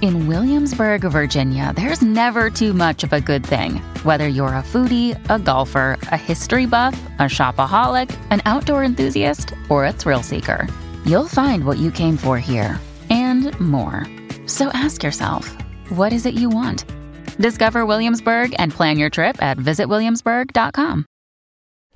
[0.00, 3.82] In Williamsburg, Virginia, there's never too much of a good thing.
[4.02, 9.84] Whether you're a foodie, a golfer, a history buff, a shopaholic, an outdoor enthusiast, or
[9.84, 10.66] a thrill seeker,
[11.04, 14.06] you'll find what you came for here and more.
[14.46, 15.54] So ask yourself,
[15.90, 16.86] what is it you want?
[17.38, 21.04] Discover Williamsburg and plan your trip at visitwilliamsburg.com.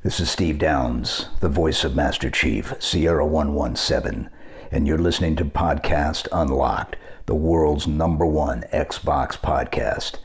[0.03, 4.29] This is Steve Downs, the voice of Master Chief, Sierra 117,
[4.71, 6.97] and you're listening to Podcast Unlocked
[7.27, 10.17] the world's number one Xbox podcast.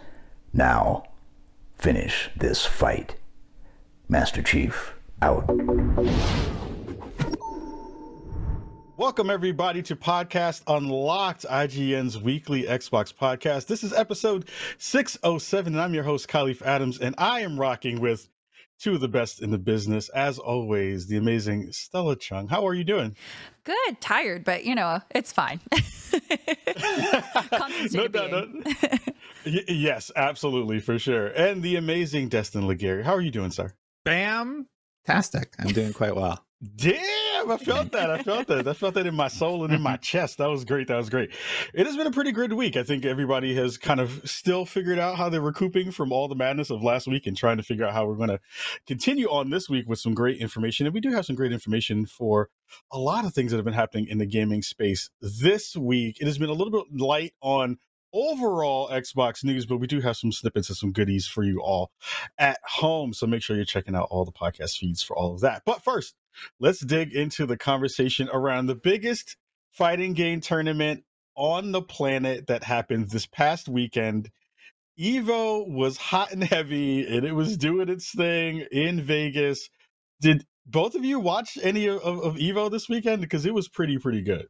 [0.51, 1.03] Now,
[1.77, 3.15] finish this fight.
[4.09, 5.45] Master Chief, out.
[8.97, 13.67] Welcome, everybody, to Podcast Unlocked, IGN's weekly Xbox podcast.
[13.67, 18.27] This is episode 607, and I'm your host, Kahlief Adams, and I am rocking with
[18.79, 22.47] two of the best in the business, as always, the amazing Stella Chung.
[22.47, 23.15] How are you doing?
[23.63, 25.59] Good, tired, but you know, it's fine.
[27.93, 28.47] no, no, no.
[29.45, 31.27] y- yes, absolutely, for sure.
[31.27, 33.03] And the amazing Destin Legarie.
[33.03, 33.73] How are you doing, sir?
[34.05, 34.67] Bam!
[35.05, 35.53] Fantastic.
[35.59, 36.45] I'm doing quite well.
[36.75, 38.11] Damn, I felt that.
[38.11, 38.67] I felt that.
[38.67, 40.39] I felt that in my soul and in my chest.
[40.39, 40.89] That was great.
[40.89, 41.31] That was great.
[41.73, 42.75] It has been a pretty good week.
[42.75, 46.35] I think everybody has kind of still figured out how they're recouping from all the
[46.35, 48.41] madness of last week and trying to figure out how we're going to
[48.87, 50.85] continue on this week with some great information.
[50.85, 52.49] And we do have some great information for
[52.91, 56.17] a lot of things that have been happening in the gaming space this week.
[56.19, 57.77] It has been a little bit light on
[58.13, 61.91] overall Xbox news, but we do have some snippets and some goodies for you all
[62.37, 63.13] at home.
[63.13, 65.61] So make sure you're checking out all the podcast feeds for all of that.
[65.65, 66.15] But first,
[66.59, 69.37] let's dig into the conversation around the biggest
[69.71, 71.03] fighting game tournament
[71.35, 74.29] on the planet that happened this past weekend.
[74.99, 79.69] Evo was hot and heavy and it was doing its thing in Vegas.
[80.21, 83.21] Did both of you watch any of, of Evo this weekend?
[83.21, 84.47] Because it was pretty, pretty good.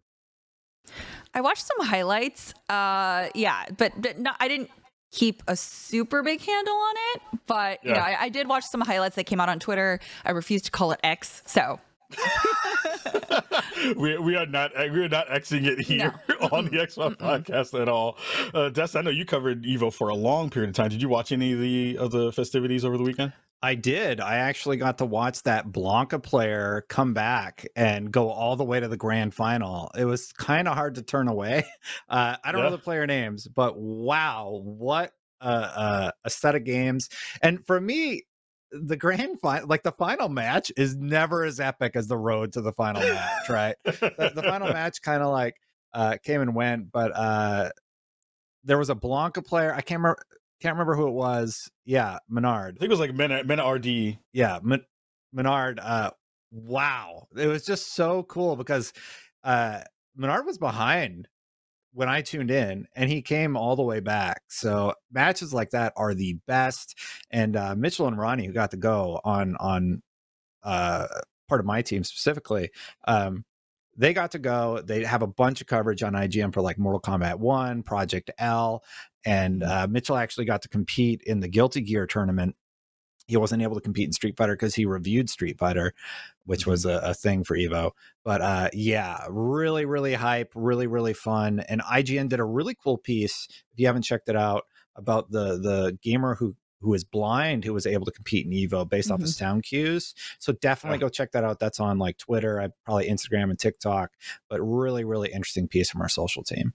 [1.33, 2.53] I watched some highlights.
[2.67, 4.71] Uh, yeah, but, but I didn't
[5.11, 7.21] keep a super big handle on it.
[7.47, 7.89] But yeah.
[7.89, 9.99] you know, I, I, did watch some highlights that came out on Twitter.
[10.25, 11.79] I refuse to call it X, so.
[13.97, 16.35] we, we are not we are not xing it here no.
[16.51, 18.17] on the Xbox podcast at all.
[18.51, 20.89] Uh, Des, I know you covered Evo for a long period of time.
[20.89, 23.31] Did you watch any of the of the festivities over the weekend?
[23.61, 24.21] I did.
[24.21, 28.79] I actually got to watch that Blanka player come back and go all the way
[28.79, 29.91] to the grand final.
[29.97, 31.65] It was kind of hard to turn away.
[32.07, 32.69] Uh, I don't yeah.
[32.69, 35.11] know the player names, but wow, what
[35.41, 37.09] a, a, a set of games!
[37.41, 38.23] And for me,
[38.71, 42.61] the grand final, like the final match, is never as epic as the road to
[42.61, 43.49] the final match.
[43.49, 43.75] Right?
[43.83, 45.55] the, the, final match kind of like
[45.93, 47.69] uh, came and went, but uh,
[48.63, 49.71] there was a Blanka player.
[49.73, 50.23] I can't remember
[50.59, 51.69] can't remember who it was.
[51.85, 52.75] Yeah, Menard.
[52.75, 54.19] I think it was like Mena, Mena RD.
[54.33, 54.85] Yeah, Men-
[55.33, 55.79] Menard.
[55.79, 56.11] Uh,
[56.51, 58.93] wow, it was just so cool because
[59.43, 59.81] uh,
[60.15, 61.27] Menard was behind
[61.93, 64.43] when I tuned in, and he came all the way back.
[64.49, 66.97] So matches like that are the best.
[67.31, 70.01] And uh, Mitchell and Ronnie, who got to go on on
[70.63, 71.07] uh,
[71.47, 72.69] part of my team specifically,
[73.07, 73.43] um,
[73.99, 74.81] they got to go.
[74.83, 78.83] They have a bunch of coverage on IGN for like Mortal Kombat 1, Project L,
[79.25, 79.71] and mm-hmm.
[79.71, 82.55] uh, Mitchell actually got to compete in the Guilty Gear tournament.
[83.27, 85.93] He wasn't able to compete in Street Fighter because he reviewed Street Fighter,
[86.45, 86.71] which mm-hmm.
[86.71, 87.91] was a, a, thing for Evo.
[88.23, 91.59] But uh, yeah, really, really hype, really, really fun.
[91.59, 93.47] And IGN did a really cool piece.
[93.49, 94.63] If you haven't checked it out,
[94.99, 98.87] about the the gamer who who is blind who was able to compete in Evo
[98.87, 99.13] based mm-hmm.
[99.13, 99.31] off of mm-hmm.
[99.31, 100.13] sound cues.
[100.39, 101.59] So definitely go check that out.
[101.59, 104.11] That's on like Twitter, I probably Instagram and TikTok,
[104.49, 106.73] but really, really interesting piece from our social team.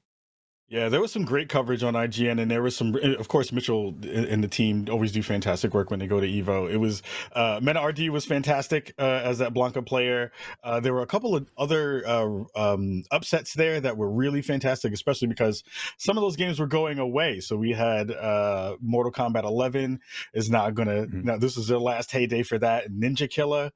[0.68, 3.94] Yeah, there was some great coverage on IGN, and there was some, of course, Mitchell
[4.02, 6.70] and the team always do fantastic work when they go to Evo.
[6.72, 7.02] It was
[7.32, 10.32] uh, MenaRD was fantastic uh, as that Blanka player.
[10.62, 14.94] Uh, there were a couple of other uh, um, upsets there that were really fantastic,
[14.94, 15.62] especially because
[15.98, 17.40] some of those games were going away.
[17.40, 20.00] So we had uh, Mortal Kombat 11
[20.32, 21.02] is not gonna.
[21.02, 21.26] Mm-hmm.
[21.26, 22.90] Now this is their last heyday for that.
[22.90, 23.70] Ninjakilla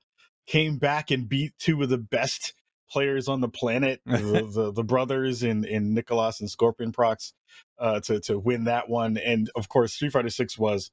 [0.46, 2.54] came back and beat two of the best
[2.90, 7.32] players on the planet, the, the, the brothers in in Nicholas and Scorpion Prox,
[7.78, 9.16] uh, to to win that one.
[9.16, 10.90] And of course, Street Fighter Six was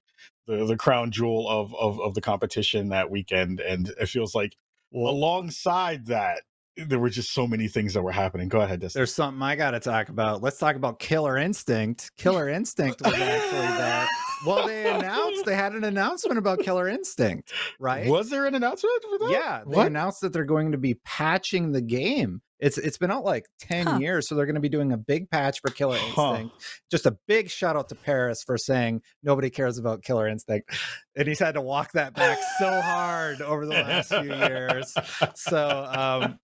[0.47, 3.59] the the crown jewel of of of the competition that weekend.
[3.59, 4.55] And it feels like
[4.91, 6.41] well, alongside that,
[6.77, 8.49] there were just so many things that were happening.
[8.49, 8.99] Go ahead, Destin.
[8.99, 10.41] There's something I got to talk about.
[10.41, 12.11] Let's talk about Killer Instinct.
[12.17, 14.07] Killer Instinct was actually there.
[14.45, 18.07] Well, they announced they had an announcement about Killer Instinct, right?
[18.07, 19.31] Was there an announcement for that?
[19.31, 19.87] Yeah, they what?
[19.87, 22.41] announced that they're going to be patching the game.
[22.57, 23.97] It's it's been out like 10 huh.
[23.97, 26.15] years, so they're going to be doing a big patch for Killer Instinct.
[26.15, 26.67] Huh.
[26.89, 30.71] Just a big shout out to Paris for saying nobody cares about Killer Instinct.
[31.17, 34.93] And he's had to walk that back so hard over the last few years.
[35.35, 36.39] So um,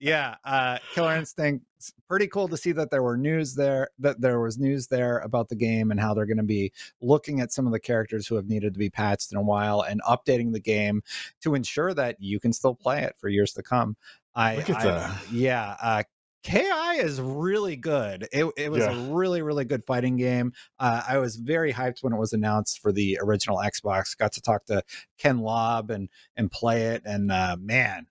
[0.00, 1.64] yeah, uh, Killer Instinct
[2.08, 5.48] pretty cool to see that there were news there that there was news there about
[5.48, 8.36] the game and how they're going to be looking at some of the characters who
[8.36, 11.02] have needed to be patched in a while and updating the game
[11.40, 13.96] to ensure that you can still play it for years to come.
[14.34, 15.32] I, Look at I, that.
[15.32, 16.02] yeah, uh,
[16.44, 18.28] KI is really good.
[18.30, 18.92] It, it was yeah.
[18.92, 20.52] a really, really good fighting game.
[20.78, 24.16] Uh, I was very hyped when it was announced for the original Xbox.
[24.16, 24.82] Got to talk to
[25.16, 28.06] Ken Lobb and and play it, and uh, man,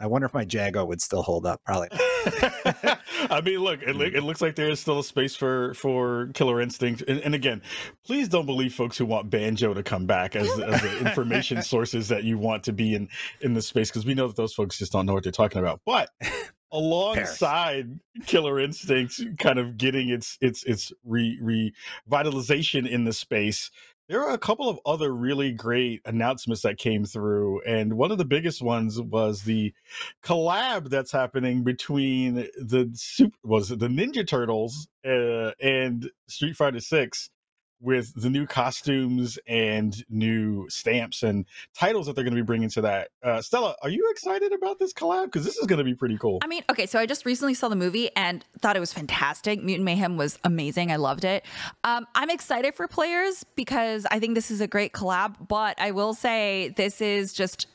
[0.00, 1.60] I wonder if my Jago would still hold up.
[1.64, 1.88] Probably.
[3.30, 6.60] I mean, look, it, it, looks like there is still a space for for Killer
[6.60, 7.02] Instinct.
[7.06, 7.62] And, and, again,
[8.06, 12.08] please don't believe folks who want Banjo to come back as, as the information sources
[12.08, 13.08] that you want to be in
[13.40, 15.60] in the space because we know that those folks just don't know what they're talking
[15.60, 15.80] about.
[15.84, 16.10] But
[16.72, 18.26] alongside Paris.
[18.26, 21.72] Killer Instinct, kind of getting its its its re
[22.10, 23.70] revitalization in the space
[24.10, 28.18] there are a couple of other really great announcements that came through and one of
[28.18, 29.72] the biggest ones was the
[30.24, 37.30] collab that's happening between the was the ninja turtles uh, and street fighter 6
[37.80, 42.68] with the new costumes and new stamps and titles that they're going to be bringing
[42.70, 43.08] to that.
[43.22, 45.26] Uh, Stella, are you excited about this collab?
[45.26, 46.38] Because this is going to be pretty cool.
[46.42, 49.62] I mean, okay, so I just recently saw the movie and thought it was fantastic.
[49.62, 50.92] Mutant Mayhem was amazing.
[50.92, 51.44] I loved it.
[51.84, 55.92] Um, I'm excited for players because I think this is a great collab, but I
[55.92, 57.66] will say this is just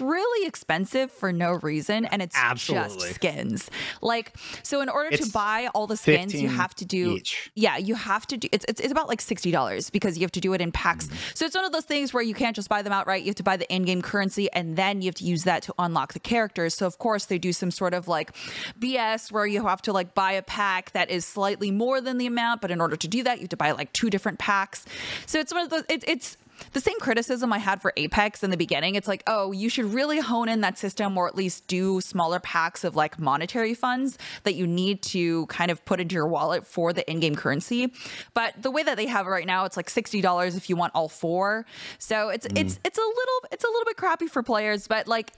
[0.00, 2.98] really expensive for no reason and it's Absolutely.
[2.98, 3.70] just skins.
[4.00, 7.50] Like so in order it's to buy all the skins you have to do each.
[7.54, 10.40] Yeah, you have to do it's, it's, it's about like $60 because you have to
[10.40, 11.06] do it in packs.
[11.06, 11.16] Mm-hmm.
[11.34, 13.22] So it's one of those things where you can't just buy them outright.
[13.22, 15.74] You have to buy the in-game currency and then you have to use that to
[15.78, 16.74] unlock the characters.
[16.74, 18.34] So of course they do some sort of like
[18.78, 22.26] BS where you have to like buy a pack that is slightly more than the
[22.26, 24.84] amount, but in order to do that you have to buy like two different packs.
[25.26, 26.36] So it's one of those it, it's
[26.72, 28.94] the same criticism I had for Apex in the beginning.
[28.94, 32.40] It's like, oh, you should really hone in that system or at least do smaller
[32.40, 36.66] packs of like monetary funds that you need to kind of put into your wallet
[36.66, 37.92] for the in-game currency.
[38.34, 40.92] But the way that they have it right now, it's like $60 if you want
[40.94, 41.66] all four.
[41.98, 42.60] So it's mm.
[42.60, 45.32] it's it's a little it's a little bit crappy for players, but like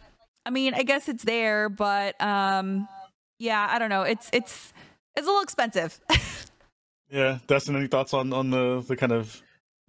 [0.46, 2.88] I mean, I guess it's there, but um
[3.38, 4.02] yeah, I don't know.
[4.02, 4.72] It's it's
[5.16, 5.98] it's a little expensive.
[7.10, 9.42] yeah, Destin, any thoughts on on the the kind of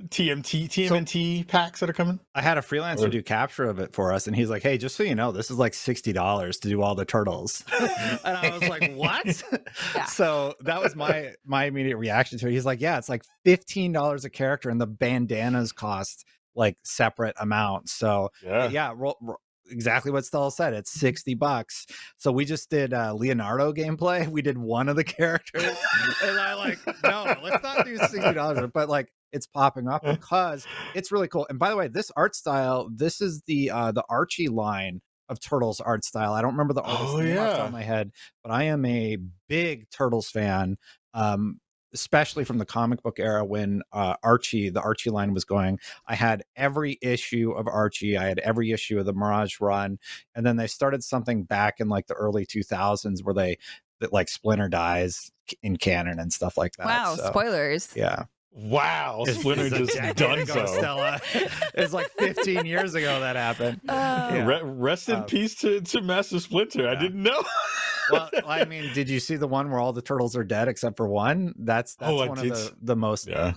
[0.04, 2.20] TMT TMNT so, packs that are coming.
[2.34, 4.98] I had a freelancer do capture of it for us, and he's like, "Hey, just
[4.98, 8.58] so you know, this is like sixty dollars to do all the turtles." and I
[8.58, 9.44] was like, "What?"
[9.96, 10.06] Yeah.
[10.06, 12.52] So that was my my immediate reaction to it.
[12.52, 16.26] He's like, "Yeah, it's like fifteen dollars a character, and the bandanas cost
[16.56, 20.74] like separate amounts." So yeah, yeah roll, roll, exactly what Stella said.
[20.74, 21.86] It's 60 bucks.
[22.18, 24.28] So we just did uh, Leonardo gameplay.
[24.36, 25.64] We did one of the characters.
[25.64, 28.74] and I like, no, let's not do $60.
[28.74, 30.66] But like it's popping up because
[30.96, 31.46] it's really cool.
[31.50, 35.40] And by the way, this art style, this is the uh the Archie line of
[35.40, 36.34] Turtles art style.
[36.34, 37.50] I don't remember the artist oh, name yeah.
[37.50, 38.12] off top of my head,
[38.44, 40.78] but I am a big Turtles fan.
[41.14, 41.60] Um,
[41.94, 45.80] especially from the comic book era when uh, Archie, the Archie line was going.
[46.06, 48.18] I had every issue of Archie.
[48.18, 49.98] I had every issue of the Mirage Run,
[50.36, 53.58] and then they started something back in like the early 2000s where they
[54.02, 55.32] that like Splinter dies
[55.64, 56.86] in canon and stuff like that.
[56.86, 57.94] Wow, so, spoilers.
[57.96, 58.26] Yeah.
[58.56, 60.78] Wow, Splinter just done ago, so.
[60.78, 61.20] Stella.
[61.74, 63.82] it's like 15 years ago that happened.
[63.88, 64.46] Uh, yeah.
[64.46, 66.84] Re- rest in um, peace to, to Master Splinter.
[66.84, 66.92] Yeah.
[66.92, 67.44] I didn't know.
[68.12, 70.96] well, I mean, did you see the one where all the turtles are dead except
[70.96, 71.54] for one?
[71.60, 73.56] That's that's oh, one of the, the most yeah.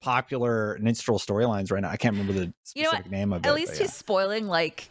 [0.00, 1.90] popular Ninja Turtle storylines right now.
[1.90, 3.50] I can't remember the specific you know name of At it.
[3.50, 4.88] At least he's spoiling like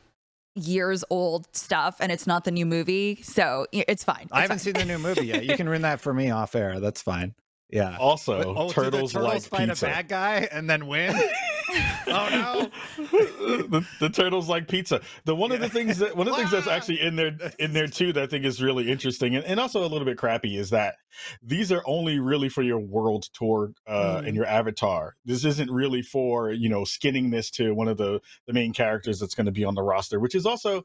[0.54, 3.20] years old stuff and it's not the new movie.
[3.24, 4.24] So it's fine.
[4.24, 4.60] It's I haven't fine.
[4.60, 5.44] seen the new movie yet.
[5.44, 6.80] You can ruin that for me off air.
[6.80, 7.34] That's fine.
[7.70, 7.98] Yeah.
[8.00, 9.86] Also, Oh, do the turtles, like fight pizza.
[9.86, 11.16] a bad guy and then win.
[12.08, 15.02] oh the, the turtles like pizza.
[15.26, 17.74] The one of the things that one of the things that's actually in there in
[17.74, 20.58] there too that I think is really interesting and, and also a little bit crappy
[20.58, 20.96] is that
[21.44, 25.16] these are only really for your world tour uh, and your avatar.
[25.26, 29.20] This isn't really for you know skinning this to one of the the main characters
[29.20, 30.84] that's going to be on the roster, which is also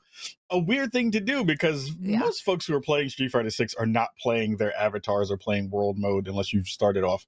[0.51, 2.19] a weird thing to do because Yeah.
[2.19, 5.71] most folks who are playing Street Fighter Six are not playing their avatars or playing
[5.71, 7.27] world mode unless you've started off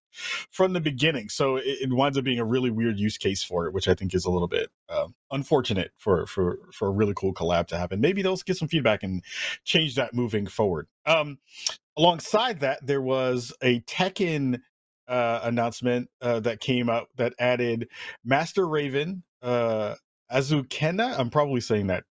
[0.51, 1.29] from the beginning.
[1.29, 3.95] So it, it winds up being a really weird use case for it, which I
[3.95, 7.79] think is a little bit uh, unfortunate for for for a really cool collab to
[7.79, 8.01] happen.
[8.01, 9.25] Maybe they'll get some feedback and
[9.65, 10.87] change that moving forward.
[11.07, 11.39] Um,
[11.97, 14.61] alongside that, there was a Tekken
[15.09, 17.89] uh, announcement uh, that came out that added
[18.25, 19.95] Master Raven, uh,
[20.33, 21.19] Azucena.
[21.19, 22.05] I'm probably saying that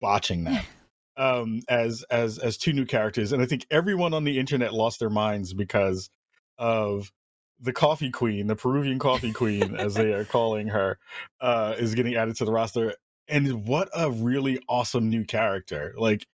[0.00, 0.64] botching that.
[1.16, 4.98] um as as as two new characters and i think everyone on the internet lost
[4.98, 6.10] their minds because
[6.58, 7.12] of
[7.60, 10.98] the coffee queen the peruvian coffee queen as they are calling her
[11.40, 12.94] uh is getting added to the roster
[13.28, 16.26] and what a really awesome new character like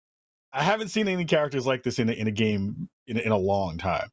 [0.53, 3.37] i haven't seen any characters like this in a, in a game in, in a
[3.37, 4.09] long time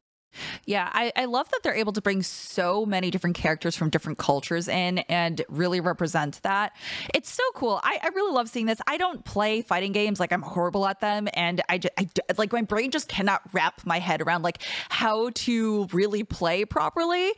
[0.65, 4.17] Yeah, I, I love that they're able to bring so many different characters from different
[4.17, 6.75] cultures in and really represent that.
[7.13, 7.79] It's so cool.
[7.83, 8.79] I, I really love seeing this.
[8.87, 12.07] I don't play fighting games like I'm horrible at them, and I, just, I
[12.37, 17.31] like my brain just cannot wrap my head around like how to really play properly.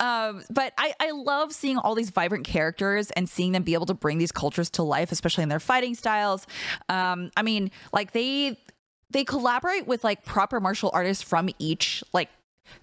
[0.00, 3.86] Um, but I, I love seeing all these vibrant characters and seeing them be able
[3.86, 6.46] to bring these cultures to life, especially in their fighting styles.
[6.88, 8.56] Um, I mean, like they
[9.10, 12.28] they collaborate with like proper martial artists from each like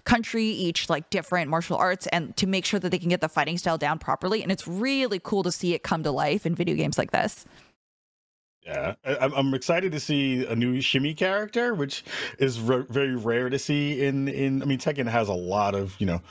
[0.04, 3.28] country each like different martial arts and to make sure that they can get the
[3.28, 6.54] fighting style down properly and it's really cool to see it come to life in
[6.54, 7.44] video games like this
[8.64, 12.02] Yeah, I'm- I'm excited to see a new Shimmy character, which
[12.38, 14.62] is very rare to see in in.
[14.62, 16.22] I mean, Tekken has a lot of you know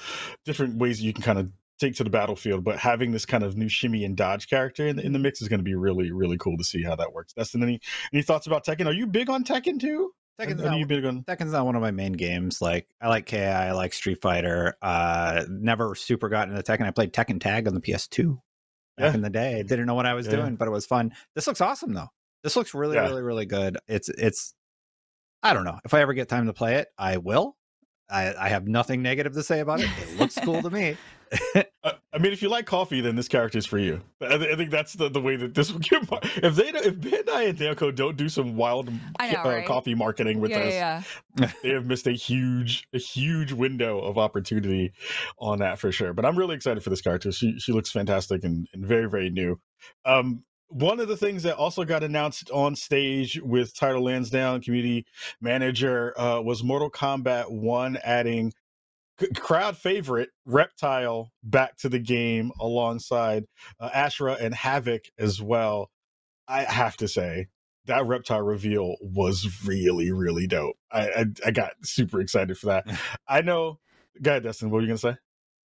[0.44, 1.52] different ways you can kind of
[1.88, 4.96] take to the battlefield, but having this kind of new Shimmy and dodge character in,
[4.96, 7.14] the, in the mix is going to be really really cool to see how that
[7.14, 7.34] works.
[7.34, 7.80] Destin, any
[8.14, 8.86] any thoughts about Tekken?
[8.88, 10.12] Are you big on Tekken too?
[10.42, 11.24] Tekken's not, you big on?
[11.24, 12.60] Tekken's not one of my main games.
[12.62, 14.76] Like I like KI, I like Street Fighter.
[14.82, 16.88] Uh never super got into Tekken.
[16.88, 18.40] I played Tekken Tag on the PS2
[18.98, 19.14] back Yeah.
[19.14, 19.62] in the day.
[19.64, 20.38] Didn't know what I was Yeah.
[20.38, 21.14] doing, but it was fun.
[21.36, 22.08] This looks awesome though.
[22.44, 23.08] This looks really, Yeah.
[23.08, 23.78] really, really good.
[23.88, 24.56] It's it's
[25.44, 25.80] I don't know.
[25.86, 27.56] If I ever get time to play it, I will.
[28.10, 29.90] I, I have nothing negative to say about it.
[30.02, 30.98] It looks cool to me.
[31.86, 34.02] I mean, if you like coffee, then this character is for you.
[34.22, 36.10] I, th- I think that's the, the way that this will get.
[36.10, 38.94] mar- If they don't- if Bandai and Namco don't do some wild know,
[39.44, 39.66] uh, right?
[39.66, 44.18] coffee marketing with yeah, this, yeah, they have missed a huge a huge window of
[44.18, 44.94] opportunity
[45.40, 48.44] on that for sure but i'm really excited for this character she she looks fantastic
[48.44, 49.60] and, and very very new
[50.06, 55.06] um one of the things that also got announced on stage with tyler lansdowne community
[55.42, 58.52] manager uh, was mortal kombat 1 adding
[59.36, 63.46] crowd favorite reptile back to the game alongside
[63.80, 65.90] uh, ashrah and havik as well
[66.48, 67.48] i have to say
[67.86, 72.88] that reptile reveal was really really dope i i, I got super excited for that
[73.28, 73.80] i know
[74.26, 75.10] ahead destin what were you gonna say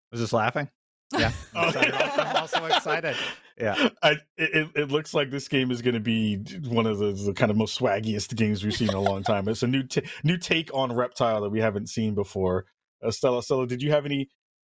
[0.10, 0.70] I was just laughing.
[1.12, 1.32] Yeah.
[1.56, 1.94] I'm excited.
[1.94, 3.18] I'm also excited.
[3.60, 3.90] Yeah.
[4.02, 6.38] I, it, it- looks like this game is going to be
[6.70, 9.50] one of the, the kind of most swaggiest games we've seen in a long time.
[9.50, 12.68] It's a new ta new take on Reptile that we haven't seen before.
[13.04, 14.30] Uh, Stella, Stella, did you have any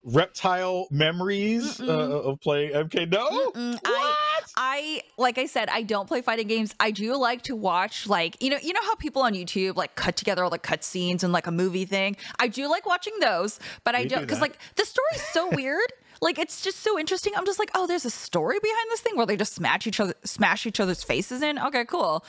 [0.08, 3.10] Reptile memories uh, of playing MK?
[3.10, 3.78] No, Mm-mm.
[3.84, 4.14] I-
[4.58, 6.74] I like I said, I don't play fighting games.
[6.78, 9.96] I do like to watch like you know you know how people on YouTube like
[9.96, 12.16] cut together all the cut scenes and like a movie thing.
[12.38, 14.42] I do like watching those, but I We don't because that.
[14.50, 15.92] like the story's so weird.
[16.20, 17.32] Like it's just so interesting.
[17.36, 20.00] I'm just like, oh, there's a story behind this thing where they just smash each
[20.00, 21.58] other, smash each other's faces in.
[21.58, 22.24] Okay, cool.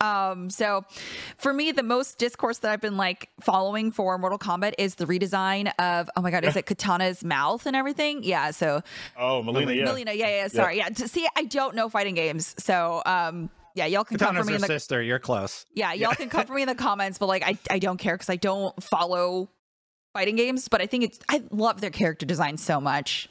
[0.00, 0.84] Um, so
[1.36, 5.06] for me, the most discourse that I've been like following for Mortal Kombat is the
[5.06, 8.22] redesign of oh my god, is it Katana's mouth and everything?
[8.22, 8.50] Yeah.
[8.50, 8.82] So
[9.16, 9.86] oh, Mileena, yeah.
[9.86, 10.78] Mileena, yeah, yeah, sorry.
[10.78, 10.88] Yeah.
[10.88, 12.54] To see, I don't know fighting games.
[12.58, 15.00] So, um, yeah, y'all can come for me her in the sister.
[15.00, 15.64] You're close.
[15.74, 18.14] yeah, y'all can come for me in the comments, but like I, I don't care
[18.14, 19.48] because I don't follow
[20.14, 20.68] fighting games.
[20.68, 23.28] But I think it's I love their character design so much.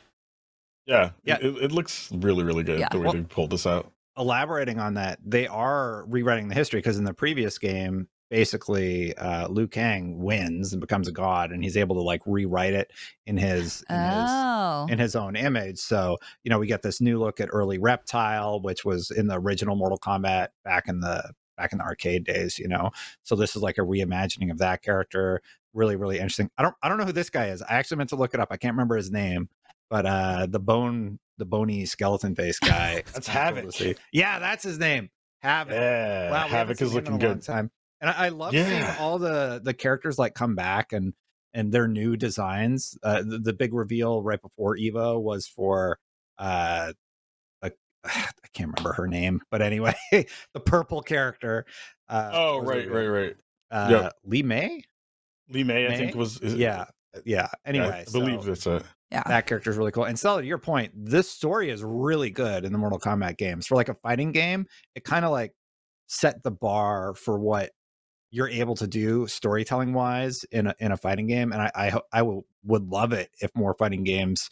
[0.85, 1.37] yeah, Yeah.
[1.41, 2.87] It, it looks really, really good Yeah.
[2.91, 3.91] the way Well- they pulled this out.
[4.17, 9.47] elaborating on that, they are rewriting the history because in the previous game, basically, uh,
[9.47, 12.91] Liu Kang wins and becomes a god, and he's able to like rewrite it
[13.27, 15.77] in his in his Oh, in his own image.
[15.77, 19.39] So you know, we get this new look at early Reptile, which was in the
[19.39, 22.57] original Mortal Kombat back in the back in the arcade days.
[22.57, 22.91] You know,
[23.23, 25.41] so this is like a reimagining of that character.
[25.73, 26.49] Really, really interesting.
[26.57, 27.61] I don't I don't know who this guy is.
[27.61, 28.49] I actually meant to look it up.
[28.51, 29.49] I can't remember his name,
[29.89, 33.03] but uh, the bone the bony skeleton face guy.
[33.13, 33.73] That's cool Havik.
[33.73, 33.95] see.
[34.11, 35.09] Yeah, that's his name.
[35.43, 35.71] Havik.
[35.71, 37.43] Yeah, wow, Havik is looking good.
[37.43, 37.69] Time.
[38.01, 38.65] And I, I love yeah.
[38.65, 41.13] seeing all the the characters like come back and
[41.53, 42.97] and their new designs.
[43.03, 45.97] Uh, the, the big reveal right before Evo was for
[46.37, 46.93] uh,
[47.61, 47.71] a,
[48.05, 51.65] I can't remember her name, but anyway, the purple character.
[52.09, 53.35] Uh, oh right, right, right,
[53.71, 54.13] uh, yep.
[54.23, 54.83] Li Mei.
[55.49, 56.85] Li May, Mei, I think was yeah,
[57.25, 57.47] yeah.
[57.65, 58.83] Anyway, I believe so, that's it.
[59.11, 60.03] Yeah, that character is really cool.
[60.03, 63.65] And Stella, to your point, this story is really good in the Mortal Kombat games.
[63.65, 65.53] For like a fighting game, it kind of like
[66.07, 67.71] set the bar for what
[68.31, 71.99] you're able to do storytelling wise in a, in a fighting game and i i,
[72.11, 74.49] I will, would love it if more fighting games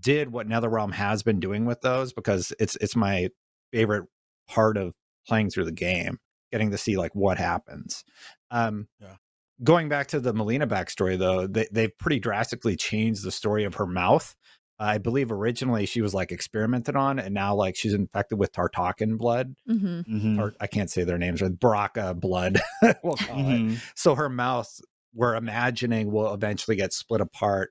[0.00, 3.28] did what netherrealm has been doing with those because it's it's my
[3.72, 4.06] favorite
[4.48, 4.94] part of
[5.26, 6.18] playing through the game
[6.50, 8.04] getting to see like what happens
[8.50, 9.16] um yeah
[9.62, 13.74] going back to the Mileena backstory though they, they've pretty drastically changed the story of
[13.74, 14.34] her mouth
[14.82, 19.16] I believe originally she was like experimented on, and now like she's infected with Tarkatan
[19.16, 19.54] blood.
[19.70, 20.16] Mm-hmm.
[20.16, 20.40] Mm-hmm.
[20.40, 23.74] Or I can't say their names, but Baraka blood, we'll call mm-hmm.
[23.74, 23.78] it.
[23.94, 24.80] So her mouth,
[25.14, 27.70] we're imagining, will eventually get split apart,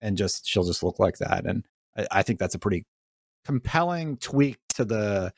[0.00, 1.44] and just she'll just look like that.
[1.44, 2.86] And I, I think that's a pretty
[3.44, 5.34] compelling tweak to the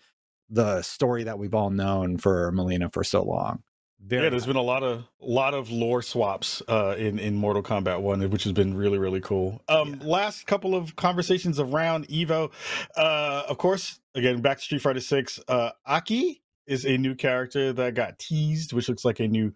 [0.49, 3.64] the story that we've all known for Mileena for so long.
[4.00, 7.62] Very yeah, there's been a lot of lot of lore swaps uh, in in Mortal
[7.62, 9.61] Kombat One, which has been really really cool.
[9.69, 10.07] Um, yeah.
[10.07, 12.52] Last couple of conversations around Evo,
[12.97, 15.40] uh, of course, again back to Street Fighter Six.
[15.49, 19.52] Uh, Aki is a new character that got teased, which looks like a new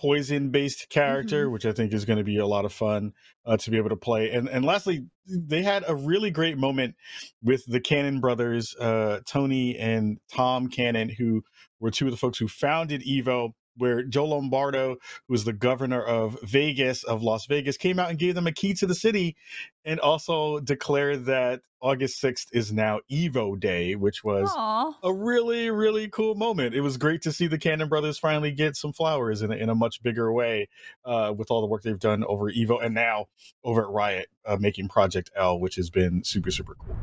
[0.00, 1.52] poison based character, mm-hmm.
[1.52, 3.12] which I think is going to be a lot of fun
[3.44, 4.30] uh, to be able to play.
[4.30, 6.94] And and lastly, they had a really great moment
[7.42, 11.42] with the Cannon brothers, uh, Tony and Tom Cannon, who
[11.80, 14.96] were two of the folks who founded Evo where Joe Lombardo,
[15.26, 18.52] who was the governor of Vegas, of Las Vegas, came out and gave them a
[18.52, 19.36] key to the city
[19.84, 24.94] and also declared that August 6th is now Evo Day, which was Aww.
[25.02, 26.74] a really, really cool moment.
[26.74, 29.70] It was great to see the Cannon brothers finally get some flowers in a, in
[29.70, 30.68] a much bigger way
[31.06, 33.26] uh, with all the work they've done over Evo and now
[33.64, 36.96] over at Riot, uh, making Project L, which has been super, super cool.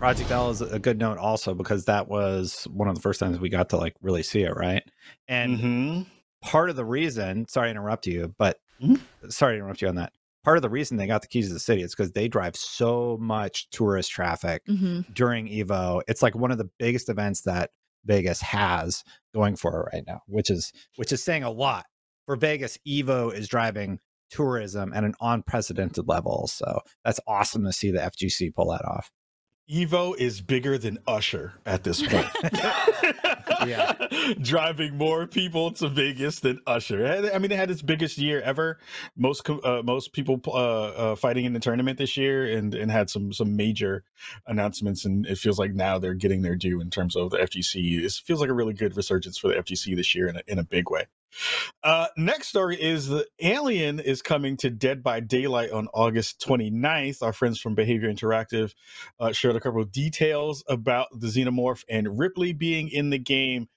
[0.00, 3.38] Project L is a good note also because that was one of the first times
[3.38, 4.82] we got to like really see it, right?
[5.28, 6.02] And mm-hmm.
[6.40, 8.94] part of the reason, sorry to interrupt you, but mm-hmm.
[9.28, 10.14] sorry to interrupt you on that.
[10.42, 12.56] Part of the reason they got the keys to the city is because they drive
[12.56, 15.02] so much tourist traffic mm-hmm.
[15.12, 16.00] during Evo.
[16.08, 17.68] It's like one of the biggest events that
[18.06, 21.84] Vegas has going for it right now, which is which is saying a lot.
[22.24, 23.98] For Vegas, Evo is driving
[24.30, 26.46] tourism at an unprecedented level.
[26.46, 29.10] So that's awesome to see the FGC pull that off.
[29.70, 32.26] Evo is bigger than Usher at this point.
[33.66, 33.94] yeah.
[34.40, 37.30] Driving more people to Vegas than Usher.
[37.32, 38.78] I mean, it had its biggest year ever.
[39.16, 43.10] Most uh, most people uh, uh, fighting in the tournament this year, and and had
[43.10, 44.02] some some major
[44.46, 45.04] announcements.
[45.04, 48.02] And it feels like now they're getting their due in terms of the FGC.
[48.04, 50.58] It feels like a really good resurgence for the FGC this year in a, in
[50.58, 51.06] a big way.
[51.82, 57.22] Uh, next story is the Alien is coming to Dead by Daylight on August 29th.
[57.22, 58.74] Our friends from Behaviour Interactive
[59.18, 63.68] uh, shared a couple of details about the Xenomorph and Ripley being in the game.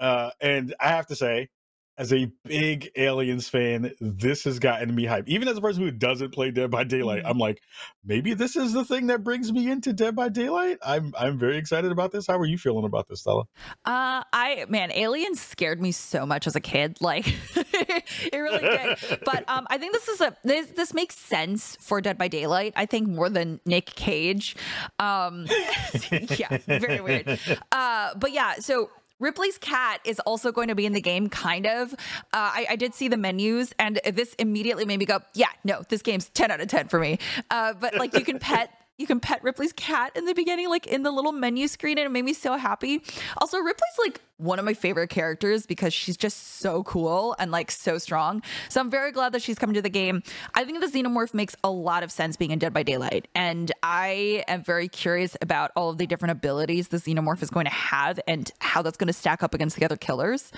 [0.00, 1.50] Uh, and I have to say,
[1.98, 5.90] as a big aliens fan this has gotten me hyped even as a person who
[5.90, 7.30] doesn't play dead by daylight mm-hmm.
[7.30, 7.60] i'm like
[8.04, 10.78] maybe this is the thing that brings me into dead by daylight?
[10.82, 12.26] I'm i'm very excited about this.
[12.26, 13.42] How are you feeling about this stella?
[13.84, 17.26] Uh i man aliens scared me so much as a kid like
[17.56, 19.20] it really did.
[19.24, 22.72] But um i think this is a this this makes sense for dead by daylight
[22.76, 24.56] i think more than nick cage.
[24.98, 25.46] Um
[26.38, 27.38] yeah very weird.
[27.70, 28.90] Uh but yeah so
[29.22, 31.92] Ripley's cat is also going to be in the game, kind of.
[31.92, 31.96] Uh,
[32.32, 36.02] I, I, did see the menus, and this immediately made me go, "Yeah, no, this
[36.02, 38.70] game's ten out of ten for me." Uh, but like, you can pet
[39.02, 42.06] you can pet Ripley's cat in the beginning, like in the little menu screen, and
[42.06, 43.02] it made me so happy.
[43.38, 47.70] Also, Ripley's like one of my favorite characters because she's just so cool and like
[47.70, 48.42] so strong.
[48.68, 50.22] So I'm very glad that she's coming to the game.
[50.54, 53.70] I think the Xenomorph makes a lot of sense being in Dead by Daylight, and
[53.82, 57.72] I am very curious about all of the different abilities the Xenomorph is going to
[57.72, 60.52] have and how that's going to stack up against the other killers.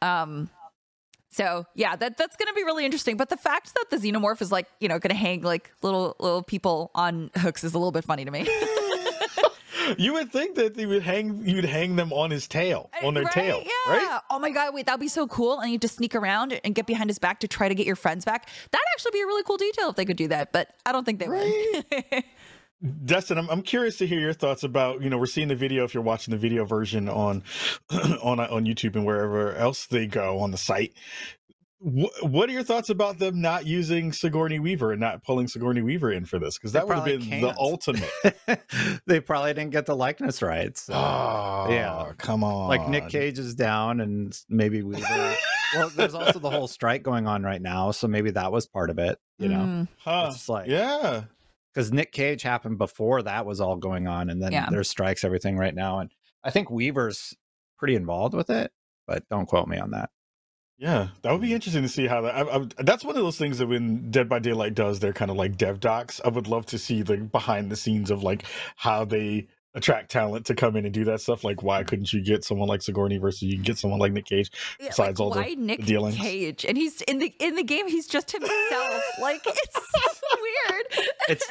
[0.00, 0.50] Um,
[1.30, 3.16] so yeah, that that's gonna be really interesting.
[3.16, 6.42] But the fact that the xenomorph is like, you know, gonna hang like little little
[6.42, 8.48] people on hooks is a little bit funny to me.
[9.98, 13.14] you would think that they would hang you'd hang them on his tail, eh, on
[13.14, 13.32] their right?
[13.32, 13.62] tail.
[13.64, 13.92] Yeah.
[13.92, 14.20] Right?
[14.30, 15.60] Oh my god, wait, that'd be so cool.
[15.60, 17.96] And you just sneak around and get behind his back to try to get your
[17.96, 18.48] friends back.
[18.70, 21.04] That'd actually be a really cool detail if they could do that, but I don't
[21.04, 21.84] think they right?
[21.90, 22.24] would.
[23.04, 25.84] Destin, I'm, I'm curious to hear your thoughts about you know we're seeing the video
[25.84, 27.42] if you're watching the video version on
[27.90, 30.92] on on YouTube and wherever else they go on the site.
[31.80, 36.12] what are your thoughts about them not using Sigourney Weaver and not pulling Sigourney Weaver
[36.12, 36.56] in for this?
[36.56, 37.42] Because that would have been can't.
[37.42, 38.10] the ultimate.
[39.06, 40.82] they probably didn't get the likeness rights.
[40.82, 40.94] So.
[40.94, 42.68] Oh, yeah, come on.
[42.68, 45.34] Like Nick Cage is down, and maybe Weaver.
[45.74, 48.90] well, there's also the whole strike going on right now, so maybe that was part
[48.90, 49.18] of it.
[49.38, 49.88] You know, mm.
[49.98, 50.30] huh.
[50.32, 51.24] it's like yeah,
[51.78, 54.66] because Nick Cage happened before that was all going on, and then yeah.
[54.68, 56.10] there's strikes, everything right now, and
[56.42, 57.36] I think Weaver's
[57.78, 58.72] pretty involved with it,
[59.06, 60.10] but don't quote me on that.
[60.76, 62.34] Yeah, that would be interesting to see how that.
[62.34, 65.30] I, I, that's one of those things that when Dead by Daylight does they're kind
[65.30, 68.42] of like dev docs, I would love to see the behind the scenes of like
[68.74, 71.44] how they attract talent to come in and do that stuff.
[71.44, 74.26] Like, why couldn't you get someone like Sigourney versus you can get someone like Nick
[74.26, 74.50] Cage?
[74.78, 76.16] Besides like, all why the, Nick the dealings.
[76.16, 77.88] Cage, and he's in the in the game.
[77.88, 79.02] He's just himself.
[79.20, 80.86] like, it's so weird.
[81.28, 81.46] It's.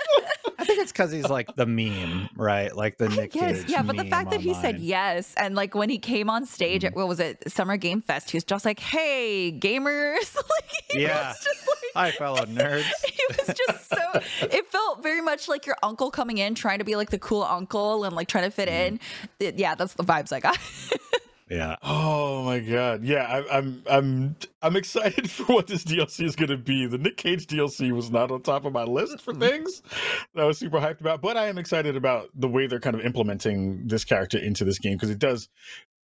[0.60, 2.76] I think it's because he's like the meme, right?
[2.76, 3.66] Like the Nick Cage.
[3.68, 6.82] Yeah, but the fact that he said yes, and like when he came on stage
[6.82, 6.88] mm.
[6.88, 11.34] at what was it, Summer Game Fest, he was just like, "Hey, gamers!" like, yeah,
[11.34, 12.86] like, hi, fellow nerds.
[13.18, 14.22] He was just so.
[14.44, 17.44] it felt very much like your uncle coming in, trying to be like the cool
[17.44, 18.96] uncle and like trying to fit in.
[18.96, 19.26] Mm-hmm.
[19.40, 20.58] It, yeah, that's the vibes I got.
[21.50, 21.78] Yeah.
[21.82, 23.06] Oh my god.
[23.06, 26.88] Yeah, I, I'm I'm I'm excited for what this DLC is going to be.
[26.88, 29.82] The Nick Cage DLC was not on top of my list for things
[30.34, 32.96] that I was super hyped about, but I am excited about the way they're kind
[32.96, 35.48] of implementing this character into this game because it does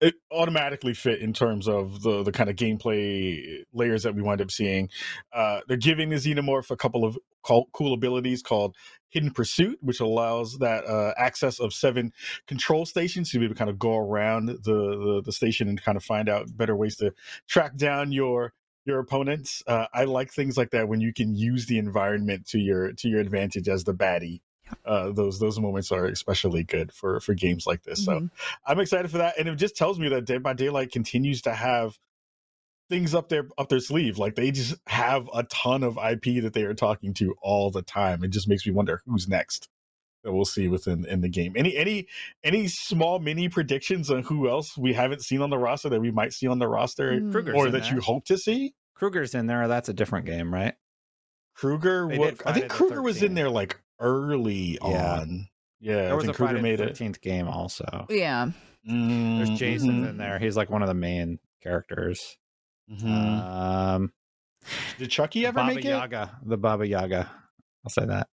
[0.03, 4.41] it automatically fit in terms of the the kind of gameplay layers that we wind
[4.41, 4.89] up seeing.
[5.31, 8.75] Uh, they're giving the Xenomorph a couple of cool abilities called
[9.09, 12.11] Hidden Pursuit, which allows that uh, access of seven
[12.47, 15.81] control stations to be able to kind of go around the, the, the station and
[15.81, 17.13] kind of find out better ways to
[17.47, 18.53] track down your
[18.85, 19.63] your opponents.
[19.65, 23.07] Uh, I like things like that when you can use the environment to your to
[23.07, 24.41] your advantage as the baddie
[24.86, 28.06] uh, those those moments are especially good for for games like this.
[28.06, 28.26] Mm-hmm.
[28.26, 28.32] So
[28.65, 31.54] I'm excited for that, and it just tells me that Dead by Daylight continues to
[31.54, 31.97] have
[32.89, 34.17] things up their up their sleeve.
[34.17, 37.82] Like they just have a ton of IP that they are talking to all the
[37.82, 38.23] time.
[38.23, 39.69] It just makes me wonder who's next
[40.23, 41.54] that we'll see within in the game.
[41.56, 42.08] Any any
[42.43, 46.12] any small mini predictions on who else we haven't seen on the roster that we
[46.12, 47.56] might see on the roster, mm.
[47.56, 47.93] or that there.
[47.95, 48.73] you hope to see?
[48.95, 49.67] Krueger's in there.
[49.67, 50.76] That's a different game, right?
[51.56, 55.21] Krueger, what, I think Krueger was in there like early yeah.
[55.21, 55.47] on.
[55.79, 58.05] Yeah, there was a Friday made the Thirteenth game also.
[58.09, 58.51] Yeah,
[58.87, 59.37] mm-hmm.
[59.37, 60.37] there's Jason in there.
[60.39, 62.37] He's like one of the main characters.
[62.91, 63.07] Mm-hmm.
[63.07, 64.13] Um,
[64.97, 66.49] did Chucky ever Baba make Yaga, it?
[66.49, 67.29] The Baba Yaga.
[67.83, 68.27] I'll say that.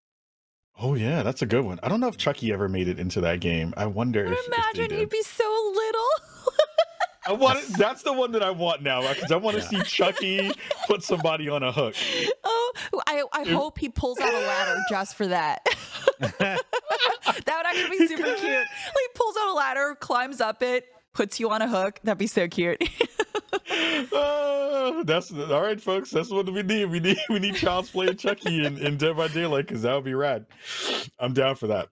[0.78, 1.80] Oh yeah, that's a good one.
[1.83, 3.74] I don't know if Chucky ever made it into that game.
[3.76, 4.26] I wonder.
[4.26, 6.10] I if, imagine if he'd be so little.
[7.31, 9.85] I want it, that's the one that I want now because I want to yeah.
[9.85, 10.51] see Chucky
[10.88, 11.95] put somebody on a hook.
[12.43, 12.73] Oh,
[13.07, 15.64] I, I hope he pulls out a ladder just for that.
[16.19, 16.59] that
[17.29, 18.43] would actually be super cute.
[18.43, 22.01] Like, he pulls out a ladder, climbs up it, puts you on a hook.
[22.03, 22.83] That'd be so cute.
[24.12, 26.11] uh, that's all right, folks.
[26.11, 26.87] That's what we need.
[26.87, 29.95] We need we need Child's Play and Chucky in, in Dead by Daylight because that
[29.95, 30.47] would be rad.
[31.21, 31.90] I'm down for that.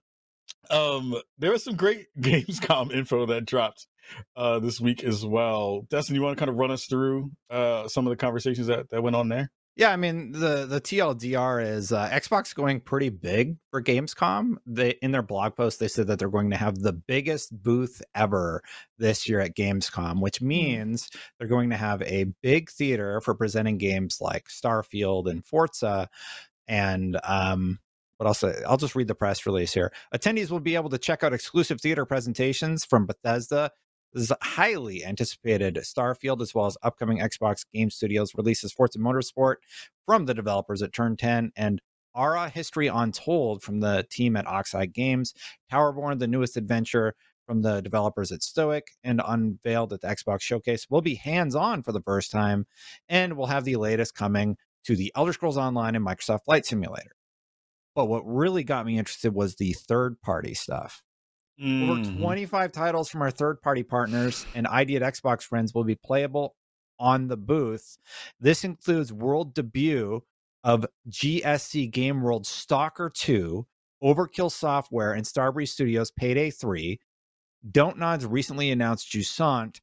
[0.69, 3.87] Um, there was some great Gamescom info that dropped
[4.35, 5.81] uh, this week as well.
[5.89, 8.89] Destin, you want to kind of run us through uh, some of the conversations that,
[8.89, 9.51] that went on there?
[9.79, 14.55] Yeah, I mean the the TLDR is uh, Xbox going pretty big for Gamescom.
[14.65, 18.01] They in their blog post they said that they're going to have the biggest booth
[18.13, 18.61] ever
[18.97, 20.49] this year at Gamescom, which hmm.
[20.49, 26.09] means they're going to have a big theater for presenting games like Starfield and Forza,
[26.67, 27.79] and um,
[28.17, 29.93] but I'll say I'll just read the press release here.
[30.13, 33.71] Attendees will be able to check out exclusive theater presentations from Bethesda,
[34.13, 39.55] this is highly anticipated Starfield, as well as upcoming Xbox Game Studios releases Forza Motorsport
[40.05, 41.81] from the developers at Turn 10 and
[42.15, 45.33] Ara History Untold from the team at Oxide Games,
[45.71, 50.87] Towerborn, the newest adventure from the developers at Stoic and unveiled at the Xbox Showcase,
[50.89, 52.65] will be hands on for the first time,
[53.07, 57.15] and we'll have the latest coming to the Elder Scrolls Online and Microsoft Flight Simulator.
[57.95, 61.03] But what really got me interested was the third party stuff.
[61.61, 61.83] Mm.
[61.83, 62.21] Over mm-hmm.
[62.21, 66.55] 25 titles from our third party partners and ID at Xbox friends will be playable
[66.99, 67.97] on the booth.
[68.39, 70.23] This includes world debut
[70.63, 73.65] of GSC Game World Stalker 2,
[74.03, 76.99] Overkill Software, and Starbreeze Studios Payday 3.
[77.69, 79.81] Don't Nod's recently announced Jusant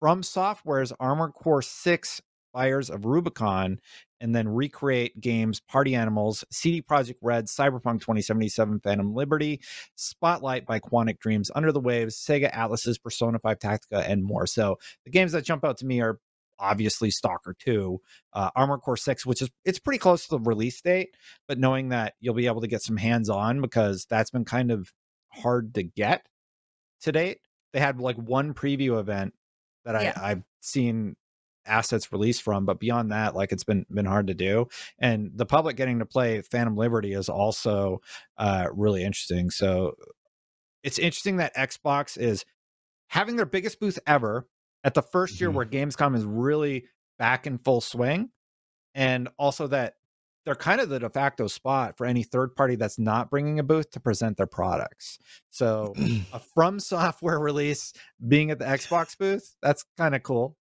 [0.00, 3.80] from Software's Armored Core 6 Fires of Rubicon,
[4.20, 9.60] and then recreate games Party Animals, CD Projekt Red, Cyberpunk 2077, Phantom Liberty,
[9.94, 14.46] Spotlight by Quantic Dreams, Under the Waves, Sega Atlus's Persona 5 Tactica, and more.
[14.46, 16.18] So the games that jump out to me are
[16.58, 18.00] obviously Stalker 2,
[18.32, 21.10] uh, Armored Core 6, which is it's pretty close to the release date,
[21.46, 24.70] but knowing that you'll be able to get some hands on because that's been kind
[24.70, 24.92] of
[25.32, 26.26] hard to get
[27.02, 27.38] to date.
[27.72, 29.34] They had like one preview event
[29.84, 30.12] that yeah.
[30.16, 31.16] I, I've seen
[31.68, 32.66] assets released from.
[32.66, 34.66] But beyond that, like it's been been hard to do.
[34.98, 38.00] And the public getting to play Phantom Liberty is also
[38.36, 39.50] uh, really interesting.
[39.50, 39.94] So
[40.82, 42.44] it's interesting that Xbox is
[43.08, 44.46] having their biggest booth ever
[44.84, 45.44] at the 1st mm-hmm.
[45.44, 46.86] year where Gamescom is really
[47.18, 48.30] back in full swing,
[48.94, 49.94] and also that
[50.44, 53.62] they're kind of the de facto spot for any third party that's not bringing a
[53.62, 55.18] booth to present their products.
[55.50, 55.92] So
[56.32, 57.92] a From Software release
[58.26, 60.56] being at the Xbox booth, that's kind of cool.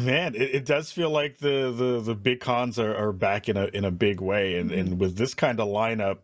[0.00, 3.56] Man, it, it, does feel like the, the the big cons are, are back in
[3.56, 4.98] a in a big way, and and mm-hmm.
[4.98, 6.18] with this kind of lineup,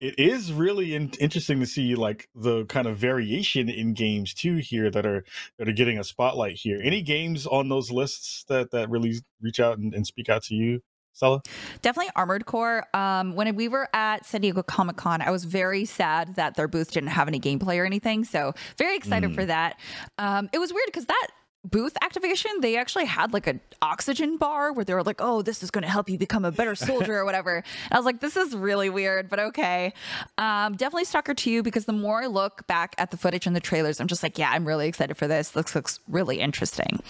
[0.00, 4.56] it is really in- interesting to see like the kind of variation in games too
[4.56, 5.24] here that are
[5.58, 6.80] that are getting a spotlight here.
[6.82, 10.54] Any games on those lists that that really reach out and, and speak out to
[10.54, 10.82] you?
[11.16, 11.40] Stella?
[11.80, 12.84] Definitely Armored Core.
[12.92, 16.68] Um, when we were at San Diego Comic Con, I was very sad that their
[16.68, 18.22] booth didn't have any gameplay or anything.
[18.24, 19.34] So very excited mm.
[19.34, 19.80] for that.
[20.18, 21.28] Um, it was weird because that
[21.70, 25.62] booth activation, they actually had like an oxygen bar where they were like, "Oh, this
[25.62, 27.56] is going to help you become a better soldier" or whatever.
[27.56, 29.92] And I was like, "This is really weird, but okay."
[30.38, 33.60] Um, definitely Stalker 2 because the more I look back at the footage and the
[33.60, 35.50] trailers, I'm just like, "Yeah, I'm really excited for this.
[35.50, 37.00] This looks really interesting."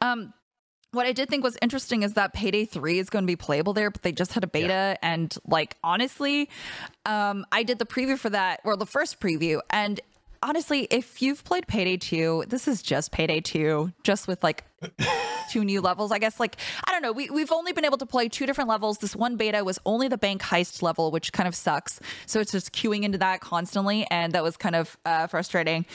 [0.00, 0.32] Um,
[0.92, 3.74] what I did think was interesting is that Payday 3 is going to be playable
[3.74, 4.68] there, but they just had a beta.
[4.68, 4.96] Yeah.
[5.02, 6.48] And like, honestly,
[7.04, 9.60] um, I did the preview for that, or the first preview.
[9.68, 10.00] And
[10.42, 14.64] honestly, if you've played Payday 2, this is just Payday 2, just with like
[15.50, 16.12] two new levels.
[16.12, 17.12] I guess like I don't know.
[17.12, 18.98] We we've only been able to play two different levels.
[18.98, 22.00] This one beta was only the bank heist level, which kind of sucks.
[22.26, 25.86] So it's just queuing into that constantly, and that was kind of uh, frustrating.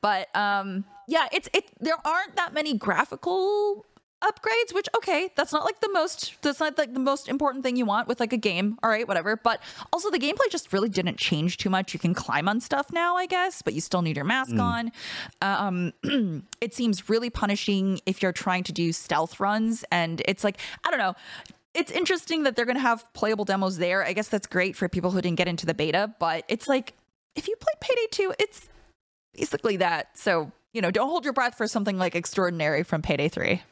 [0.00, 1.66] But um, yeah, it's it.
[1.80, 3.84] There aren't that many graphical
[4.22, 7.76] upgrades which okay that's not like the most that's not like the most important thing
[7.76, 9.60] you want with like a game all right whatever but
[9.92, 11.94] also the gameplay just really didn't change too much.
[11.94, 14.60] You can climb on stuff now i guess but you still need your mask mm.
[14.60, 14.92] on.
[15.40, 15.92] Um
[16.60, 20.90] it seems really punishing if you're trying to do stealth runs and it's like i
[20.90, 21.14] don't know.
[21.74, 24.04] It's interesting that they're going to have playable demos there.
[24.04, 26.94] I guess that's great for people who didn't get into the beta but it's like
[27.36, 28.68] if you play payday 2 it's
[29.34, 30.18] basically that.
[30.18, 33.62] So you know don't hold your breath for something like extraordinary from payday 3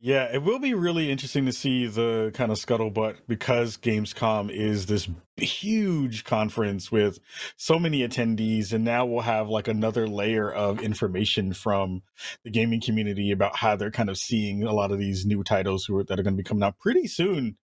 [0.00, 4.86] yeah, it will be really interesting to see the kind of scuttlebutt because Gamescom is
[4.86, 7.18] this huge conference with
[7.56, 12.02] so many attendees, and now we'll have like another layer of information from
[12.44, 15.84] the gaming community about how they're kind of seeing a lot of these new titles
[15.84, 17.56] who are, that are going to be coming out pretty soon.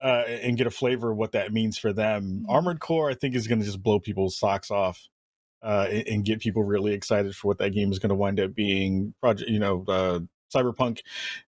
[0.00, 2.22] Uh, and get a flavor of what that means for them.
[2.22, 2.50] Mm-hmm.
[2.50, 5.08] Armored Core, I think, is going to just blow people's socks off
[5.60, 8.38] uh, and, and, get people really excited for what that game is going to wind
[8.38, 9.12] up being.
[9.20, 10.20] Project, you know, uh,
[10.54, 11.00] Cyberpunk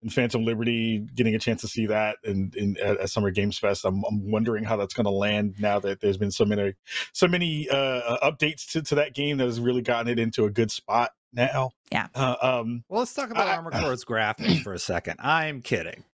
[0.01, 3.57] and Phantom Liberty, getting a chance to see that in, in at, at Summer Games
[3.57, 3.85] Fest.
[3.85, 6.73] I'm, I'm wondering how that's going to land now that there's been so many
[7.13, 10.45] so many uh, uh, updates to, to that game that has really gotten it into
[10.45, 11.71] a good spot now.
[11.91, 12.07] Yeah.
[12.15, 15.17] Uh, um, well, let's talk about Armor Core's graphics for a second.
[15.19, 16.03] I'm kidding.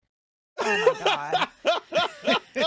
[0.65, 1.49] Oh my god.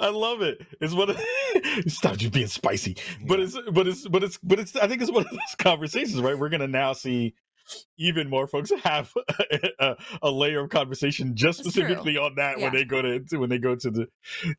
[0.00, 0.66] I love it.
[0.80, 1.20] It's one of
[1.86, 2.96] stop you being spicy,
[3.26, 6.20] but it's but it's but it's but it's I think it's one of those conversations,
[6.20, 6.38] right?
[6.38, 7.34] We're gonna now see
[7.98, 9.12] even more folks have
[9.78, 12.22] a, a layer of conversation just That's specifically true.
[12.22, 12.64] on that yeah.
[12.64, 14.06] when they go to when they go to the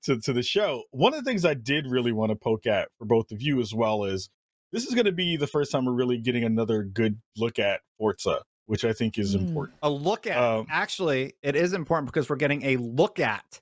[0.03, 0.83] to, to the show.
[0.91, 3.59] One of the things I did really want to poke at for both of you
[3.61, 4.29] as well is
[4.71, 7.81] this is going to be the first time we're really getting another good look at
[7.97, 9.47] Forza, which I think is mm.
[9.47, 9.77] important.
[9.81, 13.59] A look at um, actually, it is important because we're getting a look at.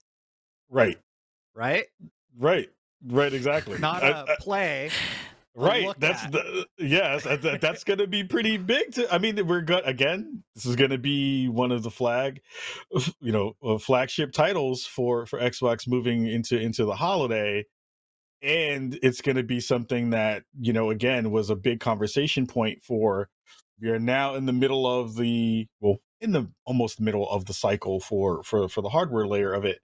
[0.70, 0.98] Right.
[1.54, 1.86] Right.
[2.38, 2.70] Right.
[3.06, 3.34] Right.
[3.34, 3.78] Exactly.
[3.78, 4.90] Not a I, play
[5.56, 6.32] right that's at.
[6.32, 10.66] the yes that, that's gonna be pretty big to i mean we're good again this
[10.66, 12.42] is gonna be one of the flag
[13.20, 17.64] you know uh, flagship titles for for xbox moving into into the holiday
[18.42, 23.30] and it's gonna be something that you know again was a big conversation point for
[23.80, 27.54] we are now in the middle of the well in the almost middle of the
[27.54, 29.80] cycle for for for the hardware layer of it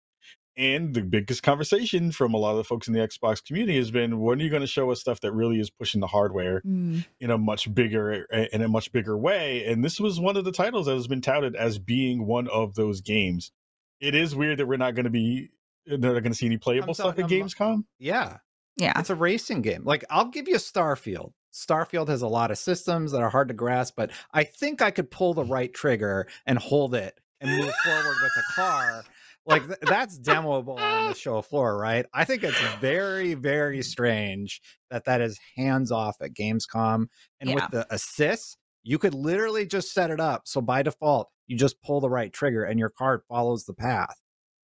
[0.59, 3.91] and the biggest conversation from a lot of the folks in the Xbox community has
[3.91, 6.61] been when are you going to show us stuff that really is pushing the hardware
[6.65, 7.05] mm.
[7.21, 9.65] in a much bigger in a much bigger way?
[9.65, 12.75] And this was one of the titles that has been touted as being one of
[12.75, 13.53] those games.
[14.01, 15.49] It is weird that we're not going to be
[15.87, 17.85] not going to see any playable stuff at gamescom.
[17.97, 18.37] Yeah.
[18.75, 18.99] Yeah.
[18.99, 19.83] It's a racing game.
[19.85, 21.31] Like i'll give you a starfield.
[21.53, 24.91] Starfield has a lot of systems that are hard to grasp but i think i
[24.91, 29.03] could pull the right trigger and hold it and move forward with a car
[29.49, 32.05] like th- that's demoable on the show floor, right?
[32.13, 37.07] I think it's very, very strange that that is hands off at Gamescom.
[37.41, 37.55] And yeah.
[37.55, 40.43] with the assists, you could literally just set it up.
[40.45, 44.15] So by default, you just pull the right trigger and your card follows the path.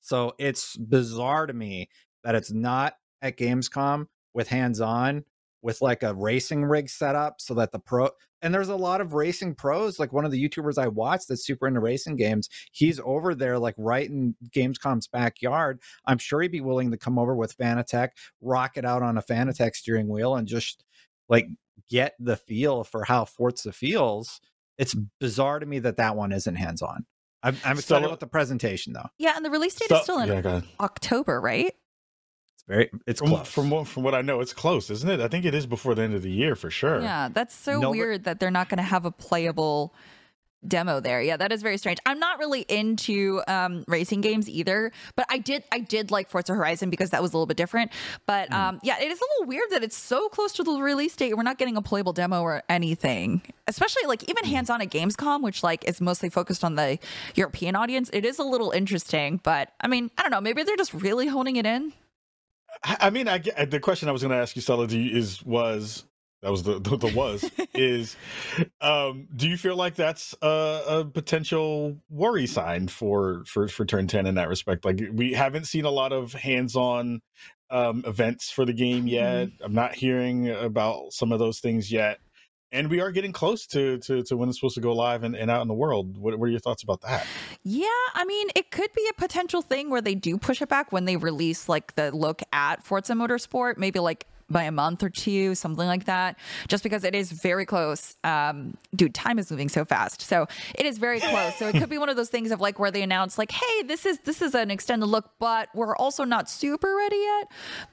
[0.01, 1.89] So it's bizarre to me
[2.23, 5.23] that it's not at Gamescom with hands on
[5.63, 8.09] with like a racing rig setup so that the pro
[8.41, 11.45] and there's a lot of racing pros like one of the youtubers i watch that's
[11.45, 16.51] super into racing games he's over there like right in gamescom's backyard i'm sure he'd
[16.51, 18.09] be willing to come over with fanatec
[18.41, 20.83] rock it out on a fanatec steering wheel and just
[21.29, 21.47] like
[21.89, 24.39] get the feel for how forza feels
[24.77, 27.05] it's bizarre to me that that one isn't hands on
[27.45, 29.09] I'm, I'm excited about the presentation though.
[29.17, 31.73] Yeah, and the release date so, is still in yeah, October, right?
[32.67, 33.47] It's very it's from, close.
[33.47, 35.19] From what from what I know, it's close, isn't it?
[35.19, 37.01] I think it is before the end of the year for sure.
[37.01, 39.93] Yeah, that's so no, weird but- that they're not going to have a playable
[40.65, 41.21] demo there.
[41.21, 41.99] Yeah, that is very strange.
[42.05, 46.53] I'm not really into um, racing games either, but I did I did like Forza
[46.53, 47.91] Horizon because that was a little bit different.
[48.25, 48.55] But mm.
[48.55, 51.35] um, yeah, it is a little weird that it's so close to the release date.
[51.35, 53.41] We're not getting a playable demo or anything.
[53.67, 56.99] Especially like even hands on at Gamescom, which like is mostly focused on the
[57.35, 58.09] European audience.
[58.13, 60.41] It is a little interesting, but I mean, I don't know.
[60.41, 61.93] Maybe they're just really honing it in.
[62.83, 66.05] I mean, I the question I was going to ask you, Stella, is was
[66.43, 68.15] that was the the, the was is
[68.81, 74.07] um do you feel like that's a, a, potential worry sign for for for turn
[74.07, 74.85] 10 in that respect?
[74.85, 77.21] Like we haven't seen a lot of hands-on
[77.69, 79.47] um events for the game yet.
[79.47, 79.63] Mm-hmm.
[79.63, 82.19] i'm not hearing about some of those things yet
[82.73, 85.35] and we are getting close to to, to when it's supposed to go live and,
[85.35, 87.25] and out in the world what, what are your thoughts about that
[87.63, 90.91] yeah i mean it could be a potential thing where they do push it back
[90.91, 95.09] when they release like the look at forza motorsport maybe like by a month or
[95.09, 98.15] two, something like that, just because it is very close.
[98.23, 100.21] Um, dude, time is moving so fast.
[100.21, 101.55] So it is very close.
[101.57, 103.83] So it could be one of those things of like where they announce like, hey,
[103.83, 107.47] this is this is an extended look, but we're also not super ready yet.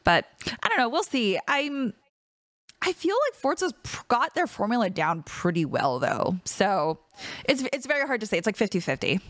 [0.05, 0.27] But
[0.63, 0.89] I don't know.
[0.89, 1.39] We'll see.
[1.49, 1.95] I'm
[2.83, 3.75] I feel like Forza's
[4.09, 6.39] got their formula down pretty well though.
[6.45, 6.99] So
[7.45, 8.39] it's it's very hard to say.
[8.39, 9.21] It's like 50-50.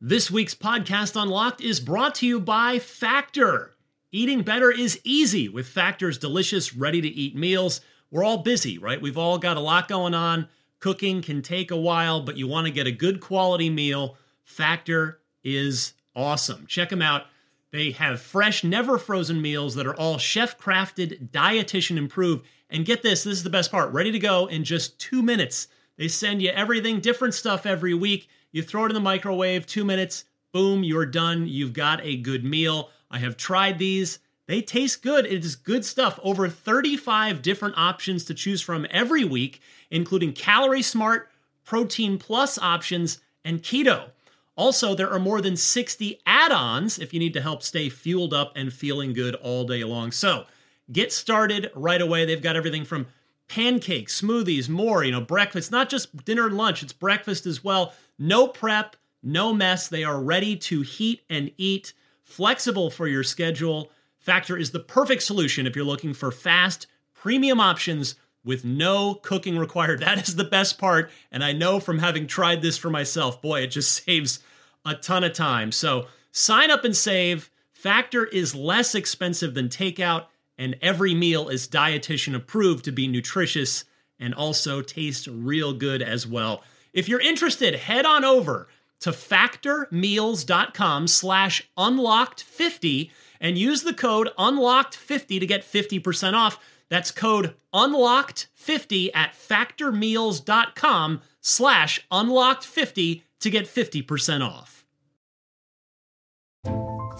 [0.00, 3.74] This week's podcast Unlocked is brought to you by Factor.
[4.12, 7.80] Eating better is easy with Factor's delicious, ready to eat meals.
[8.10, 9.02] We're all busy, right?
[9.02, 10.48] We've all got a lot going on.
[10.78, 14.16] Cooking can take a while, but you want to get a good quality meal.
[14.44, 16.66] Factor is awesome.
[16.66, 17.24] Check them out.
[17.70, 22.46] They have fresh, never frozen meals that are all chef crafted, dietitian improved.
[22.70, 25.68] And get this this is the best part ready to go in just two minutes.
[25.96, 28.28] They send you everything, different stuff every week.
[28.52, 31.46] You throw it in the microwave, two minutes, boom, you're done.
[31.46, 32.90] You've got a good meal.
[33.10, 34.18] I have tried these.
[34.46, 35.26] They taste good.
[35.26, 36.18] It is good stuff.
[36.22, 41.28] Over 35 different options to choose from every week, including Calorie Smart,
[41.64, 44.10] Protein Plus options, and Keto.
[44.58, 48.34] Also, there are more than 60 add ons if you need to help stay fueled
[48.34, 50.10] up and feeling good all day long.
[50.10, 50.46] So
[50.90, 52.24] get started right away.
[52.24, 53.06] They've got everything from
[53.46, 57.94] pancakes, smoothies, more, you know, breakfast, not just dinner and lunch, it's breakfast as well.
[58.18, 59.86] No prep, no mess.
[59.86, 61.92] They are ready to heat and eat
[62.24, 63.92] flexible for your schedule.
[64.18, 69.58] Factor is the perfect solution if you're looking for fast, premium options with no cooking
[69.58, 70.00] required.
[70.08, 71.10] That is the best part.
[71.30, 74.40] And I know from having tried this for myself, boy, it just saves
[74.84, 75.72] a ton of time.
[75.72, 77.50] So sign up and save.
[77.72, 83.84] Factor is less expensive than takeout, and every meal is dietitian approved to be nutritious
[84.18, 86.64] and also taste real good as well.
[86.92, 88.66] If you're interested, head on over
[89.00, 96.58] to factormeals.com slash unlocked50 and use the code unlocked50 to get 50% off.
[96.88, 104.86] That's code unlocked50 at factormeals.com slash unlocked50 to get 50% off.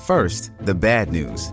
[0.06, 1.52] First, the bad news.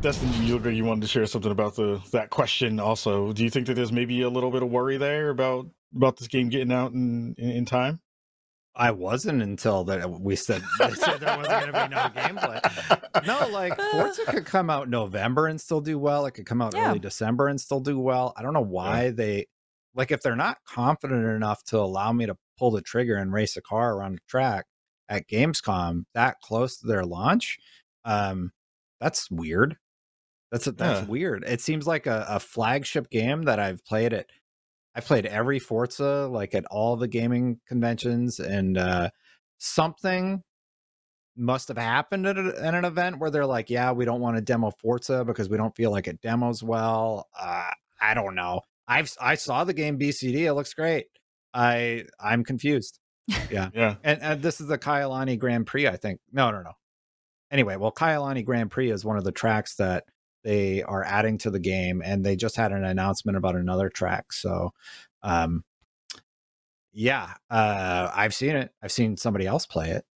[0.00, 3.32] Destin, you you wanted to share something about the that question also.
[3.32, 6.28] Do you think that there's maybe a little bit of worry there about about this
[6.28, 8.00] game getting out in in, in time?
[8.76, 13.26] I wasn't until that we said, they said there wasn't going to be no gameplay.
[13.26, 16.26] No, like Forza could come out November and still do well.
[16.26, 16.90] It could come out Yeah.
[16.90, 18.32] early December and still do well.
[18.36, 19.46] I don't know why they
[19.96, 23.56] like if they're not confident enough to allow me to pull the trigger and race
[23.56, 24.66] a car around the track
[25.08, 27.58] at Gamescom that close to their launch.
[28.04, 28.52] Um,
[29.00, 29.76] that's weird.
[30.50, 31.04] That's that's Yeah.
[31.06, 31.44] weird.
[31.46, 34.26] It seems like a, a flagship game that I've played at
[34.94, 39.10] I've played every Forza, like at all the gaming conventions, and uh,
[39.58, 40.42] something
[41.36, 44.36] must have happened at, a, at an event where they're like, "Yeah, we don't want
[44.36, 47.70] to demo Forza because we don't feel like it demos well." Uh,
[48.00, 48.62] I don't know.
[48.88, 50.46] I've I saw the game BCD.
[50.46, 51.06] It looks great.
[51.54, 52.98] I I'm confused.
[53.50, 53.96] Yeah, Yeah.
[54.02, 56.18] and, and this is the Kyalami Grand Prix, I think.
[56.32, 56.72] No, no, no.
[57.50, 60.04] Anyway, well, Kyalami Grand Prix is one of the tracks that
[60.48, 64.32] they are adding to the game, and they just had an announcement about another track.
[64.32, 64.72] So,
[65.22, 65.62] um,
[66.90, 68.72] yeah, uh, I've seen it.
[68.82, 70.06] I've seen somebody else play it,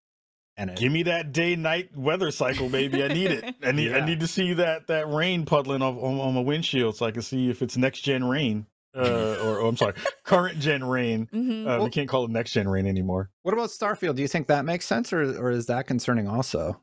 [0.57, 3.05] and it, Give me that day night weather cycle, baby.
[3.05, 3.55] I need it.
[3.63, 6.97] I need I need to see that that rain puddling off on, on my windshield
[6.97, 8.65] so I can see if it's next gen rain.
[8.97, 11.29] Uh, or, or I'm sorry, current gen rain.
[11.31, 11.67] Mhm.
[11.69, 13.29] Uh, we can't call it next gen rain anymore.
[13.43, 14.17] what about Starfield?
[14.17, 16.81] Do you think that makes sense, or or is that concerning also?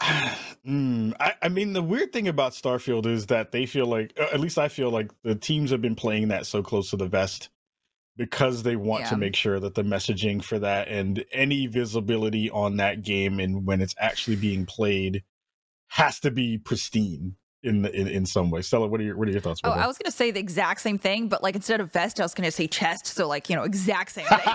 [0.66, 4.40] Mm, I, I mean, the weird thing about Starfield is that they feel like, at
[4.40, 7.48] least I feel like the teams have been playing that so close to the vest
[8.16, 9.10] because they want Yeah.
[9.10, 13.66] to make sure that the messaging for that and any visibility on that game and
[13.66, 15.24] when it's actually being played
[15.88, 18.62] has to be pristine in the, in, in some way.
[18.62, 19.60] Stella, what are your what are your thoughts?
[19.64, 22.22] Oh, I was gonna say the exact same thing, but like instead of vest, I
[22.22, 23.06] was gonna say chest.
[23.06, 24.38] So like you know, exact same thing.
[24.38, 24.46] um,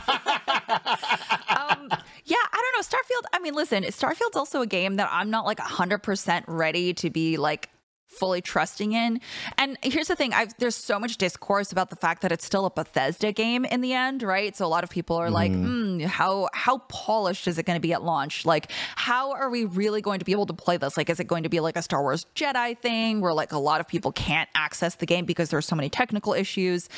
[2.26, 2.82] yeah, I don't know.
[2.82, 3.24] Starfield.
[3.34, 7.10] I mean, listen, Starfield's also a game that I'm not like hundred percent ready to
[7.10, 7.70] be like
[8.18, 9.20] fully trusting in.
[9.57, 12.66] And here's the thing: I've there's so much discourse about the fact that it's still
[12.66, 14.55] a Bethesda game in the end, right?
[14.55, 15.99] So a lot of people are like, Mm-hmm.
[15.99, 18.45] mm, how how polished is it going to be at launch?
[18.45, 20.97] Like, how are we really going to be able to play this?
[20.97, 23.57] Like, is it going to be like a Star Wars Jedi thing where like a
[23.57, 26.89] lot of people can't access the game because there's so many technical issues?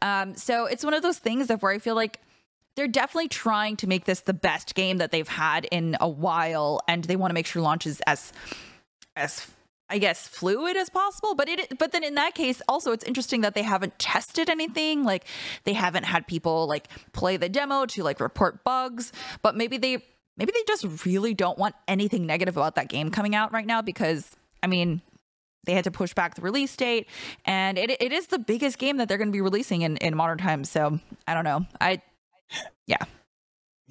[0.00, 2.20] Um, so it's one of those things of where I feel like
[2.74, 6.80] they're definitely trying to make this the best game that they've had in a while,
[6.88, 8.32] and they want to make sure launch is as
[9.14, 9.46] as
[9.92, 11.34] I guess fluid as possible.
[11.34, 15.04] But it but then in that case, also it's interesting that they haven't tested anything.
[15.04, 15.26] Like
[15.64, 19.12] they haven't had people like play the demo to like report bugs.
[19.42, 20.02] But maybe they
[20.38, 23.82] maybe they just really don't want anything negative about that game coming out right now
[23.82, 25.02] because I mean
[25.64, 27.06] they had to push back the release date
[27.44, 30.16] and it, it is the biggest game that they're going to be releasing in, in
[30.16, 32.02] modern times so i don't know i
[32.88, 32.96] yeah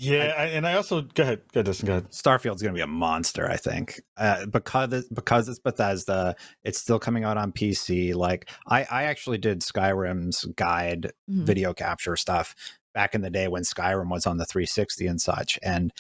[0.01, 2.11] yeah, I, and I also go ahead, go ahead, Destin, go ahead.
[2.11, 6.35] Starfield's going to be a monster, I think, uh, because because it's Bethesda.
[6.63, 8.15] It's still coming out on PC.
[8.15, 11.45] Like I, I actually did Skyrim's guide Mhm.
[11.45, 12.55] video capture stuff
[12.95, 15.91] back in the day when Skyrim was on the 360 and such, and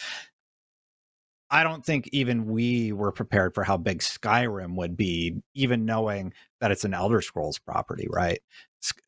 [1.51, 6.33] I don't think even we were prepared for how big Skyrim would be, even knowing
[6.61, 8.39] that it's an Elder Scrolls property, right?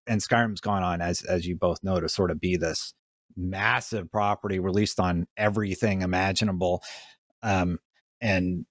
[0.07, 2.93] And Skyrim's gone on, as as you both know, to sort of be this
[3.35, 6.83] massive property released on everything imaginable.
[7.41, 7.79] Um,
[8.21, 8.65] and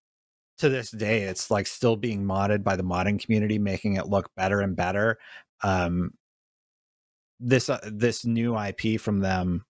[0.59, 4.31] to this day, it's like still being modded by the modding community, making it look
[4.37, 5.19] better and better.
[5.63, 6.13] Um,
[7.41, 9.65] this uh, this new IP from them,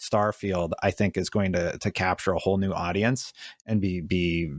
[0.00, 3.32] Starfield, I think is going to to capture a whole new audience
[3.66, 4.52] and be be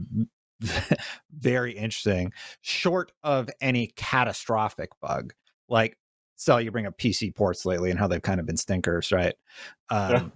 [1.30, 2.32] very interesting.
[2.60, 5.32] Short of any catastrophic bug,
[5.68, 5.96] like
[6.38, 9.34] so you bring up PC ports lately and how they've kind of been stinkers, right?
[9.90, 10.28] Um, Yeah.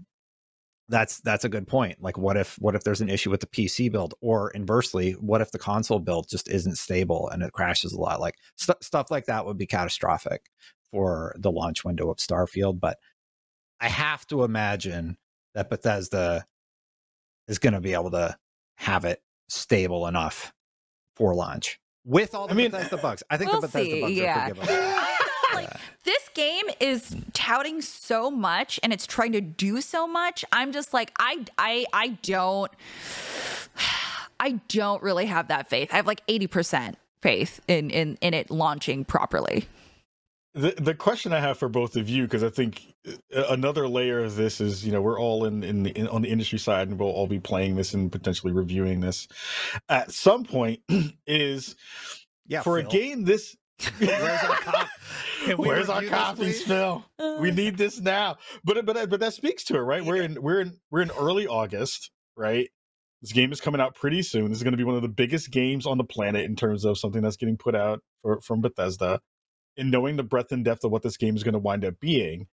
[0.89, 2.03] That's that's a good point.
[2.03, 5.41] Like, what if what if there's an issue with the PC build, or inversely, what
[5.41, 8.21] if the console build just isn't stable and it crashes a lot?
[8.21, 10.51] Like st- stuff like that would be catastrophic
[10.91, 12.79] for the launch window of Starfield.
[12.79, 12.99] But
[13.81, 15.17] I have to imagine
[15.55, 16.45] that Bethesda
[17.49, 18.37] is going to be able to
[18.77, 20.53] have it stable enough
[21.17, 23.23] for launch with all the I mean, Bethesda bugs.
[23.31, 24.51] I think we'll the Bethesda see, bugs yeah.
[24.51, 25.09] are forgivable.
[25.55, 25.71] like
[26.05, 30.93] this game is touting so much and it's trying to do so much i'm just
[30.93, 32.71] like i i i don't
[34.41, 38.51] i don't really have that faith i have like 80% faith in in in it
[38.51, 39.67] launching properly
[40.55, 44.23] The the question I have for both of you, because I think uh, another layer
[44.23, 46.89] of this is, you know, we're all in in, the, in on the industry side,
[46.89, 49.29] and we'll all be playing this and potentially reviewing this
[49.89, 50.81] at some point.
[51.27, 51.75] is
[52.47, 52.87] Yeah, for Phil.
[52.87, 53.57] a game this
[53.99, 54.89] Where's our, cop-
[55.57, 57.05] Where's our copies, Phil?
[57.19, 57.55] We uh.
[57.55, 58.37] need this now.
[58.65, 60.05] But but but that speaks to it, right?
[60.05, 62.69] We're in we're in we're in early August, right?
[63.23, 64.49] This game is coming out pretty soon.
[64.49, 66.85] This is going to be one of the biggest games on the planet in terms
[66.85, 69.21] of something that's getting put out for, from Bethesda.
[69.77, 72.01] And knowing the breadth and depth of what this game is going to wind up
[72.01, 72.49] being,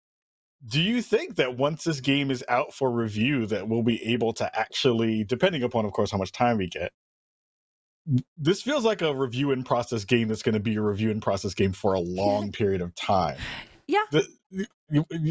[0.66, 4.34] do you think that once this game is out for review, that we'll be able
[4.34, 6.92] to actually, depending upon, of course, how much time we get,
[8.38, 11.22] this feels like a review and process game that's going to be a review and
[11.22, 13.38] process game for a long period of time.
[13.88, 14.04] Yeah.
[14.12, 14.28] The,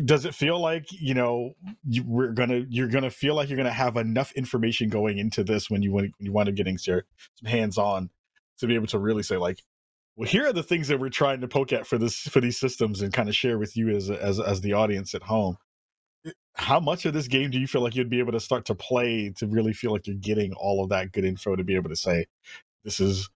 [0.04, 1.54] does it feel like you know
[1.88, 5.70] you, we're gonna you're gonna feel like you're gonna have enough information going into this
[5.70, 7.02] when you when you want to getting some
[7.46, 8.10] hands on
[8.58, 9.62] to be able to really say like
[10.16, 12.58] well here are the things that we're trying to poke at for this for these
[12.58, 15.56] systems and kind of share with you as as as the audience at home
[16.54, 18.74] how much of this game do you feel like you'd be able to start to
[18.74, 21.90] play to really feel like you're getting all of that good info to be able
[21.90, 22.26] to say
[22.86, 23.28] this is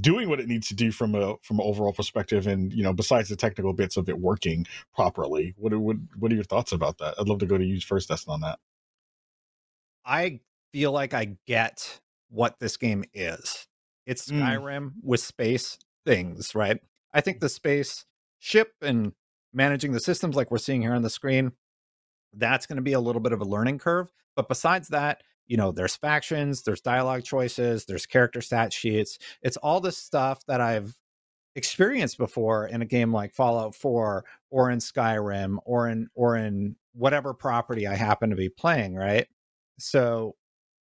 [0.00, 2.92] doing what it needs to do from a from an overall perspective and you know
[2.92, 5.54] besides the technical bits of it working properly.
[5.58, 7.16] What are what, what are your thoughts about that?
[7.18, 8.58] I'd love to go to you first Destin, on that.
[10.06, 10.40] I
[10.72, 12.00] feel like i get
[12.30, 13.66] what this game is.
[14.06, 14.40] It's mm.
[14.40, 14.92] skyrim mm.
[15.02, 16.78] with space things right?
[17.12, 18.06] I think the space
[18.38, 19.12] ship and
[19.52, 21.52] managing the systems like we're seeing here on the screen
[22.34, 24.10] that's going to be a little bit of a learning curve.
[24.34, 25.22] But besides that
[25.52, 30.40] you know there's factions there's dialogue choices there's character stat sheets it's all this stuff
[30.46, 30.96] that i've
[31.56, 36.74] experienced before in a game like fallout 4 or in skyrim or in or in
[36.94, 39.26] whatever property i happen to be playing right
[39.78, 40.34] so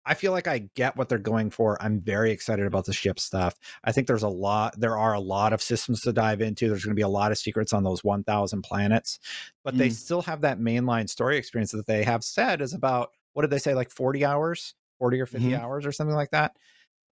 [0.07, 1.81] I feel like I get what they're going for.
[1.81, 3.55] I'm very excited about the ship stuff.
[3.83, 6.69] I think there's a lot, there are a lot of systems to dive into.
[6.69, 9.17] There's going to be a lot of secrets on those 1,000 planets,
[9.63, 9.79] but mm.
[9.79, 13.51] they still have that mainline story experience that they have said is about what did
[13.51, 15.61] they say like 40 hours 40 or 50 mm-hmm.
[15.61, 16.53] hours or something like that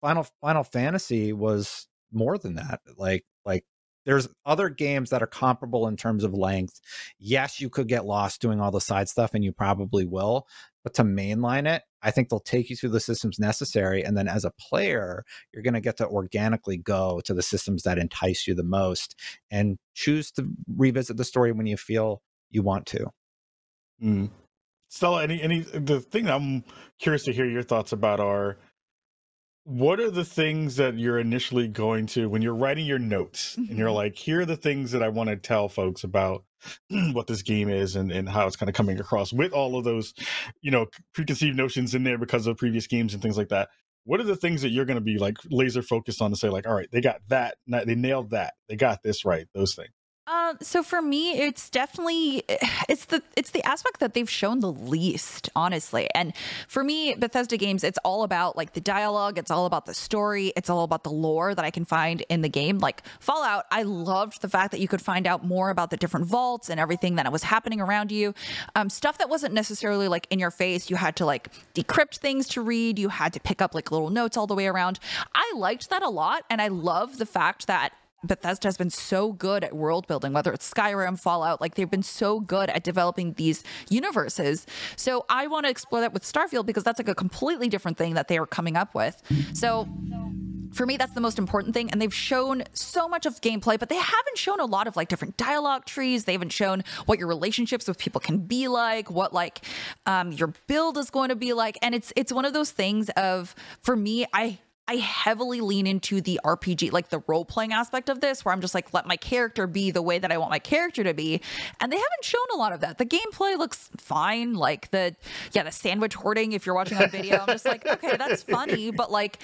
[0.02, 3.66] final final fantasy was more than that like like
[4.06, 6.80] there's other games that are comparable in terms of length
[7.20, 10.48] yes you could get lost doing all the side stuff and you probably will
[10.84, 14.28] but to mainline it i think they'll take you through the systems necessary and then
[14.28, 18.48] as a player you're going to get to organically go to the systems that entice
[18.48, 19.20] you the most
[19.52, 20.48] and choose to
[20.78, 23.08] revisit the story when you feel you want to
[24.02, 24.30] mm.
[24.96, 26.64] Stella, any any the thing I'm
[27.00, 28.58] curious to hear your thoughts about are
[29.66, 33.78] what are the things that you're initially going to when you're writing your notes and
[33.78, 33.96] you're mm-hmm.
[33.96, 36.46] like, here are the things that I want to tell folks about
[37.12, 39.84] what this game is and, and how it's kind of coming across with all of
[39.84, 40.14] those,
[40.62, 43.70] you know, preconceived notions in there because of previous games and things like that.
[44.06, 46.48] What are the things that you're going to be like laser focused on to say
[46.48, 49.90] like, all right, they got that, they nailed that, they got this right, those things.
[50.28, 52.44] Uh, so for me, it's definitely
[52.90, 56.10] it's the it's the aspect that they've shown the least, honestly.
[56.16, 56.34] And
[56.68, 60.52] for me, Bethesda games, it's all about like the dialogue, it's all about the story,
[60.56, 62.80] it's all about the lore that I can find in the game.
[62.80, 66.26] Like Fallout, I loved the fact that you could find out more about the different
[66.26, 68.34] vaults and everything that was happening around you.
[68.76, 70.90] Um, stuff that wasn't necessarily like in your face.
[70.90, 72.98] You had to like decrypt things to read.
[72.98, 75.00] You had to pick up like little notes all the way around.
[75.36, 77.94] I liked that a lot, and I love the fact that
[78.28, 82.04] Bethesda has been so good at world building, whether it's Skyrim, Fallout, like they've been
[82.04, 84.66] so good at developing these universes.
[84.96, 88.14] So I want to explore that with Starfield because that's like a completely different thing
[88.16, 89.22] that they are coming up with.
[89.54, 89.88] So
[90.76, 93.88] for me that's the most important thing and they've shown so much of gameplay but
[93.88, 97.30] they haven't shown a lot of like different dialogue trees they haven't shown what your
[97.30, 99.66] relationships with people can be like what like
[100.06, 103.10] um, your build is going to be like and it's it's one of those things
[103.12, 108.10] of for me i I heavily lean into the RPG, like the role playing aspect
[108.10, 110.52] of this, where I'm just like, let my character be the way that I want
[110.52, 111.42] my character to be.
[111.82, 113.00] And they haven't shown a lot of that.
[113.00, 114.54] The gameplay looks fine.
[114.54, 115.16] Like the,
[115.54, 118.92] yeah, the sandwich hoarding, if you're watching on video, I'm just like, okay, that's funny.
[118.92, 119.40] But like,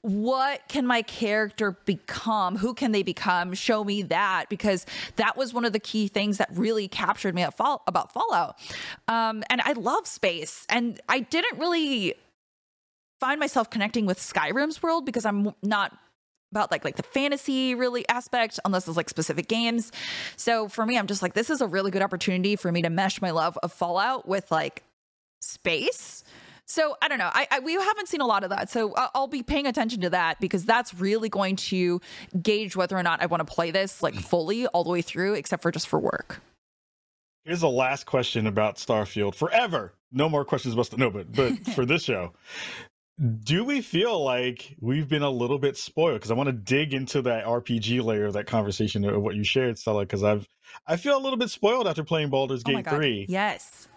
[0.00, 2.56] what can my character become?
[2.56, 3.52] Who can they become?
[3.54, 4.86] Show me that because
[5.16, 8.56] that was one of the key things that really captured me Fall- about Fallout.
[9.08, 10.64] Um, and I love space.
[10.70, 12.14] And I didn't really
[13.20, 15.96] find myself connecting with Skyrim's world because I'm not
[16.52, 19.92] about like like the fantasy really aspect unless it's like specific games.
[20.36, 22.90] So for me I'm just like this is a really good opportunity for me to
[22.90, 24.82] mesh my love of Fallout with like
[25.40, 26.24] space.
[26.66, 27.30] So I don't know.
[27.32, 30.10] I, I, we haven't seen a lot of that, so I'll, be paying attention to
[30.10, 32.00] that because that's really going to
[32.42, 35.34] gauge whether or not I want to play this like fully all the way through,
[35.34, 36.42] except for just for work.
[37.44, 39.36] Here's the last question about Starfield.
[39.36, 42.32] Forever, no more questions about no, but but for this show,
[43.42, 46.16] do we feel like we've been a little bit spoiled?
[46.16, 49.44] Because i want to dig into that rpg layer of that conversation of what you
[49.44, 50.46] shared stella because i've
[50.86, 53.88] i feel a little bit spoiled after playing Baldur's oh Gate 3 yes.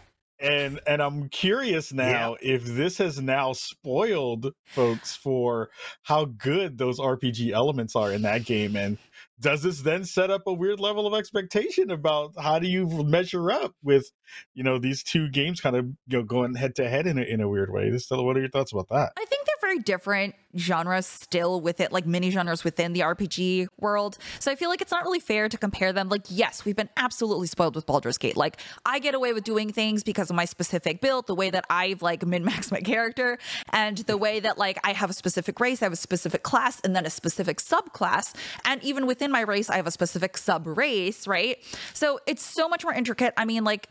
[0.42, 2.54] And and i'm curious now yeah.
[2.56, 5.70] if this has now spoiled folks for
[6.04, 8.98] how good those rpg elements are in that game and
[9.42, 13.52] does this then set up a weird level of expectation about how do you measure
[13.52, 14.10] up with
[14.54, 17.22] you know these two games kind of you know going head to head in a,
[17.22, 17.96] in a weird way.
[17.98, 19.14] Stella, what are your thoughts about that?
[19.18, 23.68] I think they're very different genres still with it like mini genres within the rpg
[23.80, 24.18] world.
[24.40, 26.10] So i feel like it's not really fair to compare them.
[26.10, 28.36] Like yes we've been absolutely spoiled with Baldur's Gate.
[28.36, 31.66] Like i get away with doing things because of my specific build the way that
[31.70, 33.38] i've like min-maxed my character
[33.72, 36.82] and the way that like i have a specific race i have a specific class
[36.84, 38.34] and then a specific subclass.
[38.66, 41.58] And even within my race i have a specific sub race right?
[41.94, 43.34] So it's so much more intricate.
[43.38, 43.88] I mean like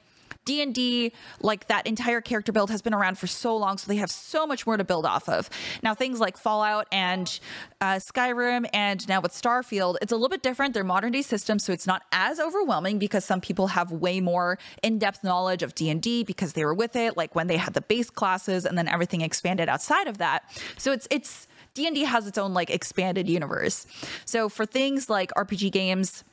[0.49, 4.11] D&D like that entire character build has been around for so long so they have
[4.11, 5.51] so much more to build off of.
[5.83, 7.39] Now things like Fallout and
[7.83, 10.73] uh, Skyrim and now with Starfield, it's a little bit different.
[10.73, 14.59] They're modern day systems so it's not as overwhelming because some people have way more
[14.83, 18.09] in-depth knowledge of D&D because they were with it like when they had the base
[18.09, 20.51] classes and then everything expanded outside of that.
[20.79, 23.87] So it's it's D&D has its own like expanded universe.
[24.25, 26.25] So for things like RPG games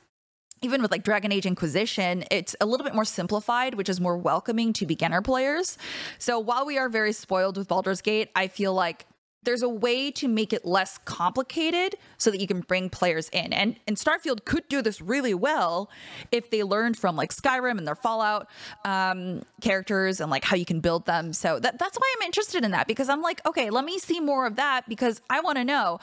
[0.62, 4.16] even with like Dragon Age Inquisition, it's a little bit more simplified, which is more
[4.16, 5.78] welcoming to beginner players.
[6.18, 9.06] So while we are very spoiled with Baldur's Gate, I feel like
[9.46, 13.52] there's a way to make it less complicated so that you can bring players in.
[13.52, 15.88] And, and Starfield could do this really well
[16.32, 18.48] if they learned from like Skyrim and their Fallout
[18.84, 21.32] um, characters and like how you can build them.
[21.32, 24.20] So that, that's why I'm interested in that because I'm like, okay, let me see
[24.20, 26.00] more of that because I want to know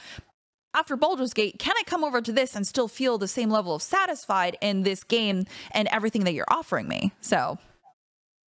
[0.74, 3.76] after Baldur's Gate, can I come over to this and still feel the same level
[3.76, 7.12] of satisfied in this game and everything that you're offering me?
[7.22, 7.58] So,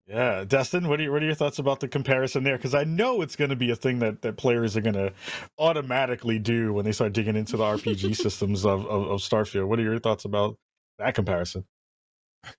[0.08, 2.58] yeah, Destin, what are, what are your thoughts about the comparison there?
[2.58, 5.12] Because I know it's going to be a thing that, that players are going to
[5.58, 9.68] automatically do when they start digging into the RPG systems of, of, of Starfield.
[9.68, 10.58] What are your thoughts about
[11.00, 11.66] that comparison?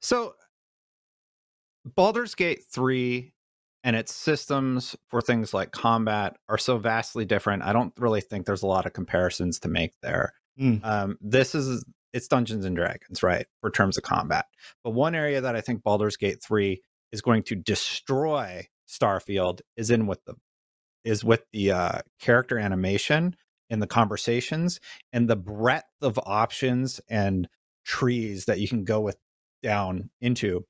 [0.01, 0.35] So,
[1.95, 3.33] Baldur's Gate 3
[3.87, 7.63] and its systems for things like combat are so vastly different.
[7.63, 10.33] I don't really think there's a lot of comparisons to make there.
[10.61, 10.85] Mm.
[10.85, 14.47] Um, this is it's Dungeons and Dragons, right, for terms of combat.
[14.83, 16.83] But one area that I think Baldur's Gate 3
[17.13, 20.35] is going to destroy Starfield is in with the
[21.05, 23.37] is with the uh, character animation
[23.71, 24.81] in the conversations
[25.13, 27.49] and the breadth of options and
[27.85, 29.17] trees that you can go with
[29.63, 30.65] down into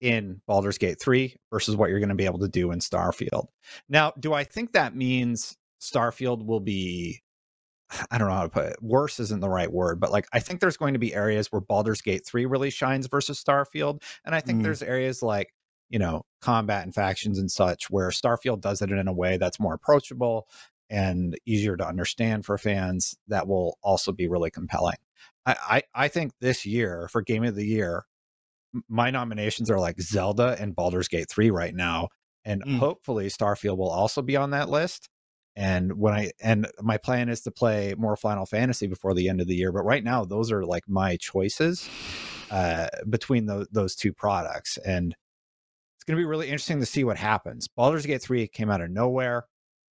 [0.00, 3.46] in Baldur's Gate 3 versus what you're going to be able to do in Starfield.
[3.88, 7.22] Now, do I think that means Starfield will be
[8.10, 8.82] I don't know how to put it.
[8.82, 11.60] Worse isn't the right word, but like I think there's going to be areas where
[11.60, 14.02] Baldur's Gate 3 really shines versus Starfield.
[14.24, 14.62] And I think mm.
[14.64, 15.54] there's areas like,
[15.88, 19.60] you know, combat and factions and such where Starfield does it in a way that's
[19.60, 20.48] more approachable
[20.90, 24.96] and easier to understand for fans that will also be really compelling.
[25.44, 28.04] I, I, I think this year for Game of the Year,
[28.88, 32.08] my nominations are like Zelda and Baldur's Gate 3 right now.
[32.44, 32.78] And mm.
[32.78, 35.08] hopefully Starfield will also be on that list.
[35.56, 39.40] And when I and my plan is to play more Final Fantasy before the end
[39.40, 41.88] of the year, but right now those are like my choices
[42.50, 45.14] uh, between those those two products, and
[45.96, 47.68] it's going to be really interesting to see what happens.
[47.68, 49.46] Baldur's Gate three came out of nowhere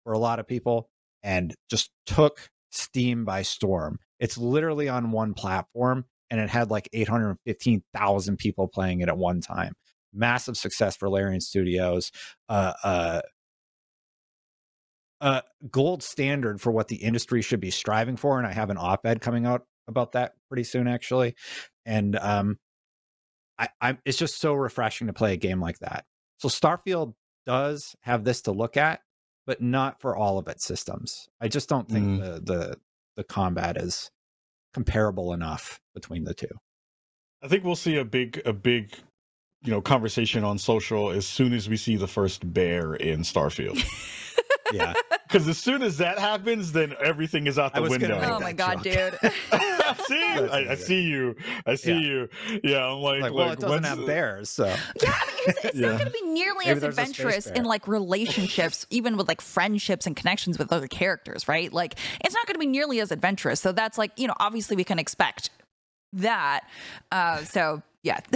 [0.03, 0.89] for a lot of people
[1.23, 3.99] and just took Steam by storm.
[4.19, 9.41] It's literally on one platform, and it had like 815,000 people playing it at one
[9.41, 9.75] time.
[10.13, 12.11] Massive success for Larian Studios.
[12.49, 13.21] Uh, uh,
[15.21, 18.39] uh, gold standard for what the industry should be striving for.
[18.39, 21.35] And I have an op ed coming out about that pretty soon, actually.
[21.85, 22.59] And um,
[23.59, 26.05] I, I, it's just so refreshing to play a game like that.
[26.39, 27.15] So Starfield
[27.45, 29.01] does have this to look at,
[29.47, 31.29] but not for all of its systems.
[31.41, 32.21] I just don't think mm.
[32.21, 32.77] the, the
[33.17, 34.11] the combat is
[34.73, 36.49] comparable enough between the two.
[37.43, 38.95] I think we'll see a big a big
[39.63, 43.83] you know conversation on social as soon as we see the first bear in Starfield.
[44.73, 44.95] yeah.
[45.27, 48.21] Because as soon as that happens, then everything is out the window.
[48.23, 49.19] Oh my god, dude!
[49.23, 51.37] see, I, I, see you.
[51.67, 52.01] I see yeah.
[52.01, 52.29] you.
[52.65, 54.67] Yeah, I'm like, like, well, it doesn't have bears, so
[55.03, 55.15] yeah.
[55.47, 55.91] It's, it's yeah.
[55.91, 60.07] not going to be nearly Maybe as adventurous in like relationships, even with like friendships
[60.07, 61.73] and connections with other characters, right?
[61.73, 61.95] Like,
[62.25, 63.61] it's not going to be nearly as adventurous.
[63.61, 65.51] So that's like, you know, obviously we can expect
[66.13, 66.63] that.
[67.11, 68.21] Uh, so yeah.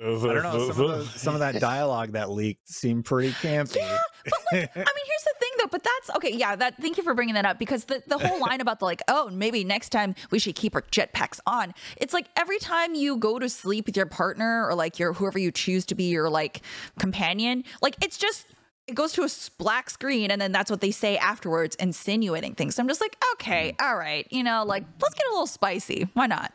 [0.00, 0.70] I don't know.
[0.70, 3.76] Some of, the, some of that dialogue that leaked seemed pretty campy.
[3.76, 5.68] Yeah, but like, I mean, here's the thing, though.
[5.70, 6.32] But that's okay.
[6.34, 6.76] Yeah, that.
[6.80, 9.30] Thank you for bringing that up because the the whole line about the like, oh,
[9.30, 11.72] maybe next time we should keep our jetpacks on.
[11.96, 15.38] It's like every time you go to sleep with your partner or like your whoever
[15.38, 16.60] you choose to be your like
[16.98, 18.46] companion, like it's just
[18.86, 19.28] it goes to a
[19.58, 23.16] black screen and then that's what they say afterwards insinuating things so i'm just like
[23.32, 23.84] okay mm.
[23.84, 26.52] all right you know like let's get a little spicy why not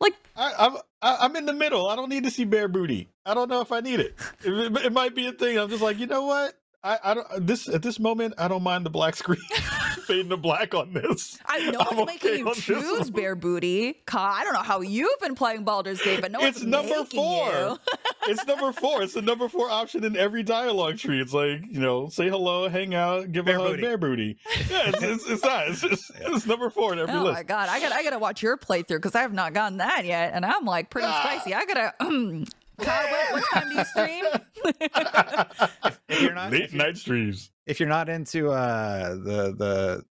[0.00, 1.88] like I, I'm I'm in the middle.
[1.88, 3.10] I don't need to see bare booty.
[3.24, 4.14] I don't know if I need it.
[4.44, 5.58] It, it might be a thing.
[5.58, 6.57] I'm just like, you know what?
[6.84, 8.34] I, I don't this at this moment.
[8.38, 9.40] I don't mind the black screen
[10.06, 11.36] fading to black on this.
[11.44, 13.10] I know I'm it's making okay you on choose one.
[13.12, 13.94] bare booty.
[14.06, 16.88] Ka, I don't know how you've been playing Baldur's Gate, but no it's one's number
[17.00, 17.46] making four.
[17.52, 17.78] you.
[18.28, 19.02] it's number four.
[19.02, 21.20] It's the number four option in every dialogue tree.
[21.20, 23.82] It's like you know, say hello, hang out, give Bear a hug, booty.
[23.82, 24.38] bear booty.
[24.70, 25.68] Yeah, it's, it's, it's that.
[25.68, 27.34] It's, just, it's number four in every Oh list.
[27.34, 30.04] my god, I got I gotta watch your playthrough because I have not gotten that
[30.04, 31.22] yet, and I'm like pretty Ah.
[31.24, 31.54] spicy.
[31.54, 31.94] I gotta.
[32.08, 32.44] Um,
[32.80, 34.24] Kyle, what, what time do you stream?
[36.08, 37.50] If you're not Late if you're, night streams.
[37.66, 40.04] if you're not into uh the the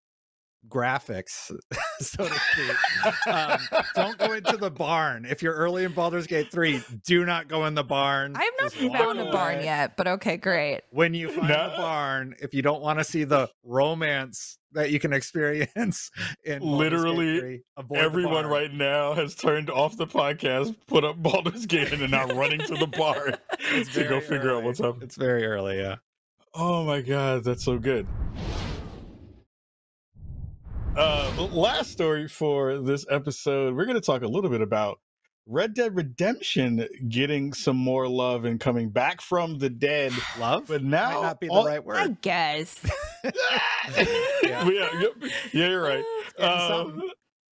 [0.69, 1.51] graphics,
[2.01, 3.59] so to speak, um,
[3.95, 5.25] don't go into the barn.
[5.25, 8.35] If you're early in Baldur's Gate 3, do not go in the barn.
[8.37, 10.83] I have not Just found a barn yet, but okay, great.
[10.91, 11.71] When you find No.
[11.71, 16.11] the barn, if you don't want to see the romance that you can experience
[16.45, 21.05] in Baldur's Gate Literally 3, avoid Everyone right now has turned off the podcast, put
[21.05, 23.37] up Baldur's Gate, and are now running to the barn
[23.93, 25.03] to go very figure out what's up.
[25.03, 25.97] It's very early, yeah.
[26.55, 28.07] Oh my god, that's so good.
[30.97, 34.99] Uh, last story for this episode, we're going to talk a little bit about
[35.45, 40.13] Red Dead Redemption getting some more love and coming back from the dead.
[40.39, 41.99] Love, But now might not be the all- right word.
[41.99, 42.81] I guess.
[43.25, 43.33] yeah.
[44.43, 45.13] yeah, yep.
[45.53, 46.05] yeah, you're right.
[46.39, 47.03] Um,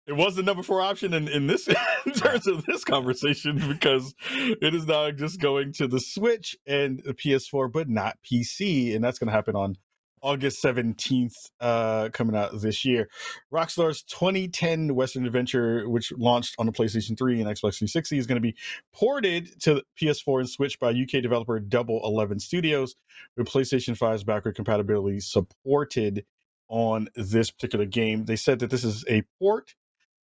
[0.07, 1.67] it was the number four option in, in this
[2.07, 7.01] in terms of this conversation because it is now just going to the Switch and
[7.05, 9.77] the PS4, but not PC, and that's going to happen on
[10.23, 13.09] August 17th, uh, coming out this year.
[13.53, 18.37] Rockstar's 2010 Western Adventure, which launched on the PlayStation 3 and Xbox 360, is going
[18.37, 18.57] to be
[18.93, 22.97] ported to PS4 and Switch by UK developer Double Eleven Studios,
[23.37, 26.25] with PlayStation 5's backward compatibility supported
[26.69, 28.25] on this particular game.
[28.25, 29.75] They said that this is a port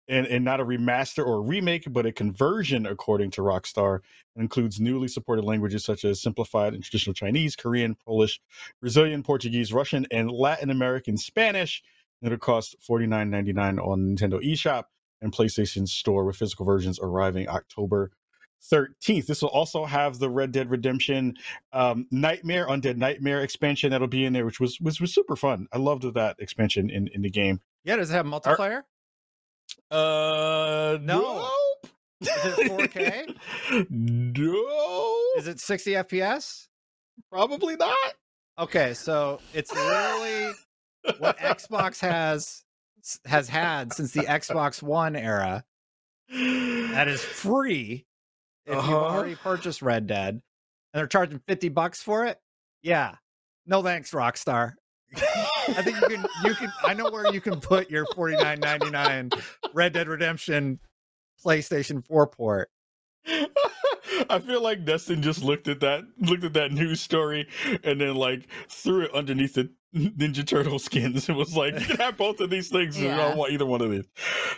[0.08, 4.00] and, and not a remaster or a remake, but a conversion, according to Rockstar.
[4.36, 8.40] It includes newly supported languages such as simplified and traditional Chinese, Korean, Polish,
[8.80, 11.82] Brazilian, Portuguese, Russian, and Latin American Spanish.
[12.22, 14.84] It'll cost $49.99 on Nintendo eShop
[15.20, 18.10] and PlayStation Store, with physical versions arriving October
[18.70, 19.26] 13th.
[19.26, 21.34] This will also have the Red Dead Redemption
[21.72, 25.66] um, Nightmare, Undead Nightmare expansion that'll be in there, which was was, was super fun.
[25.72, 27.60] I loved that expansion in, in the game.
[27.84, 28.82] Yeah, does it have multiplayer?
[29.90, 31.20] Uh, No.
[31.82, 31.90] nope.
[32.20, 33.86] Is it 4K?
[33.90, 36.68] no, Is it 60 FPS?
[37.30, 37.96] probably not.
[38.58, 40.52] Okay, so it's literally
[41.18, 42.62] what Xbox has
[43.26, 45.64] has had since the Xbox One era.
[46.30, 48.06] That is free
[48.66, 48.96] if you've Uh-huh.
[48.96, 50.40] already purchased Red Dead, and
[50.94, 52.38] they're charging 50 bucks for it.
[52.82, 53.16] Yeah,
[53.66, 54.74] no thanks, Rockstar.
[55.68, 59.40] I think you can you can I know where you can put your 49.99
[59.72, 60.80] Red Dead Redemption
[61.44, 62.70] PlayStation 4 port.
[63.26, 67.48] I feel like Destin just looked at that looked at that news story
[67.82, 69.70] and then like threw it underneath the
[70.18, 72.96] Ninja Turtle skins It was like, "You can have both of these things.
[72.96, 74.04] and I don't want either one of these."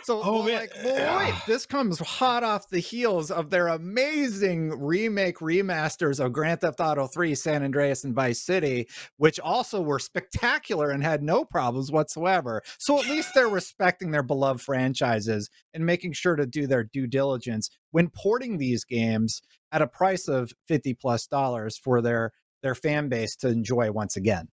[0.03, 0.61] So, Oh, well, man.
[0.61, 6.33] like, well, wait, this comes hot off the heels of their amazing remake remasters of
[6.33, 11.21] Grand Theft Auto 3, San Andreas, and Vice City, which also were spectacular and had
[11.21, 12.61] no problems whatsoever.
[12.79, 17.07] So, at least they're respecting their beloved franchises and making sure to do their due
[17.07, 22.31] diligence when porting these games at a price of 50 plus dollars for their
[22.63, 24.47] their fan base to enjoy once again.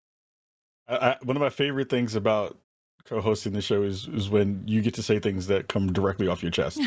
[0.88, 2.58] I, I, one of my favorite things about
[3.04, 6.42] co-hosting the show is is when you get to say things that come directly off
[6.42, 6.80] your chest.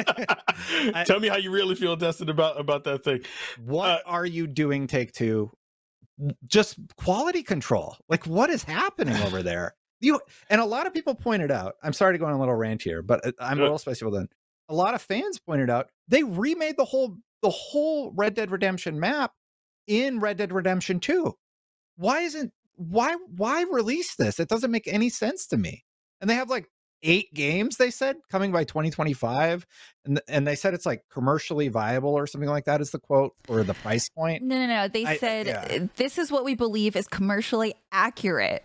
[1.04, 3.22] Tell me how you really feel, Destin, about about that thing.
[3.54, 5.50] What Uh, are you doing, Take Two?
[6.46, 7.96] Just quality control.
[8.08, 9.74] Like, what is happening over there?
[10.00, 10.20] You
[10.50, 11.74] and a lot of people pointed out.
[11.82, 13.70] I'm sorry to go on a little rant here, but uh, I'm a Yeah.
[13.70, 13.94] little.
[14.02, 14.28] Well, then,
[14.68, 18.98] a lot of fans pointed out they remade the whole the whole Red Dead Redemption
[19.00, 19.32] map
[19.86, 21.32] in Red Dead Redemption 2.
[21.96, 24.38] Why isn't why why release this?
[24.40, 25.84] It doesn't make any sense to me.
[26.20, 26.68] And they have like
[27.02, 29.66] eight games they said coming by 2025
[30.06, 33.34] and and they said it's like commercially viable or something like that is the quote
[33.48, 34.42] or the price point.
[34.42, 34.88] No, no, no.
[34.88, 35.66] They I- said yeah.
[35.82, 38.64] uh, this is what we believe is commercially accurate.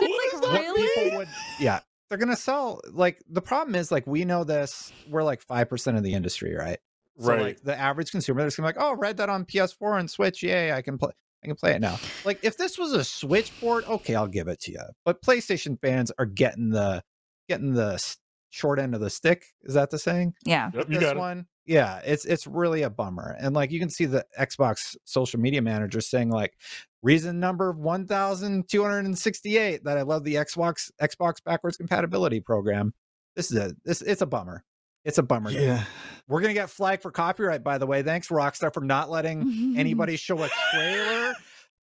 [0.00, 0.50] What is that?
[0.50, 1.16] What Really?
[1.16, 1.28] would
[1.60, 5.44] yeah, they're going to sell like the problem is like we know this we're like
[5.46, 6.78] 5% of the industry, right?
[7.18, 7.40] So Right.
[7.40, 10.42] like the average consumer they're gonna be like, "Oh, Red Dead on PS4 and Switch.
[10.42, 11.12] Yay, I can play
[11.46, 14.48] I can play it now." Like if this was a Switch port, okay, I'll give
[14.48, 14.80] it to you.
[15.04, 17.02] But PlayStation fans are getting the
[17.48, 18.02] getting the
[18.50, 19.46] short end of the stick.
[19.62, 20.34] Is that the saying?
[20.44, 20.70] Yeah.
[20.74, 21.20] Yep, you this got it.
[21.20, 25.40] one yeah it's it's really a bummer and like you can see the xbox social
[25.40, 26.54] media manager saying like
[27.02, 32.94] reason number 1268 that i love the xbox xbox backwards compatibility program
[33.34, 34.62] this is a this it's a bummer
[35.06, 35.84] it's a bummer Yeah.
[36.28, 40.16] we're gonna get flagged for copyright by the way thanks rockstar for not letting anybody
[40.16, 41.34] show a trailer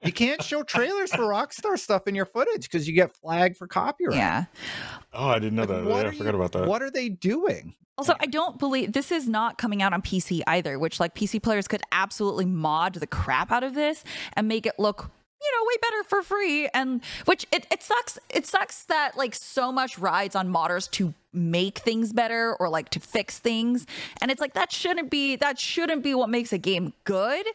[0.04, 3.66] You can't show trailers for Rockstar stuff in your footage because you get flagged for
[3.66, 4.16] copyright.
[4.16, 4.46] Yeah.
[5.12, 5.84] Oh, I didn't know that.
[5.86, 6.68] Yeah, I forgot you- about that.
[6.68, 7.74] What are they doing?
[7.98, 11.42] Also, I don't believe this is not coming out on PC either, which like PC
[11.42, 14.04] players could absolutely mod the crap out of this
[14.34, 15.10] and make it look
[15.42, 16.68] you know way better for free.
[16.74, 21.14] And which it, it sucks it sucks that like so much rides on modders to
[21.34, 23.86] make things better or like to fix things.
[24.22, 27.46] And it's like that shouldn't be that shouldn't be what makes a game good.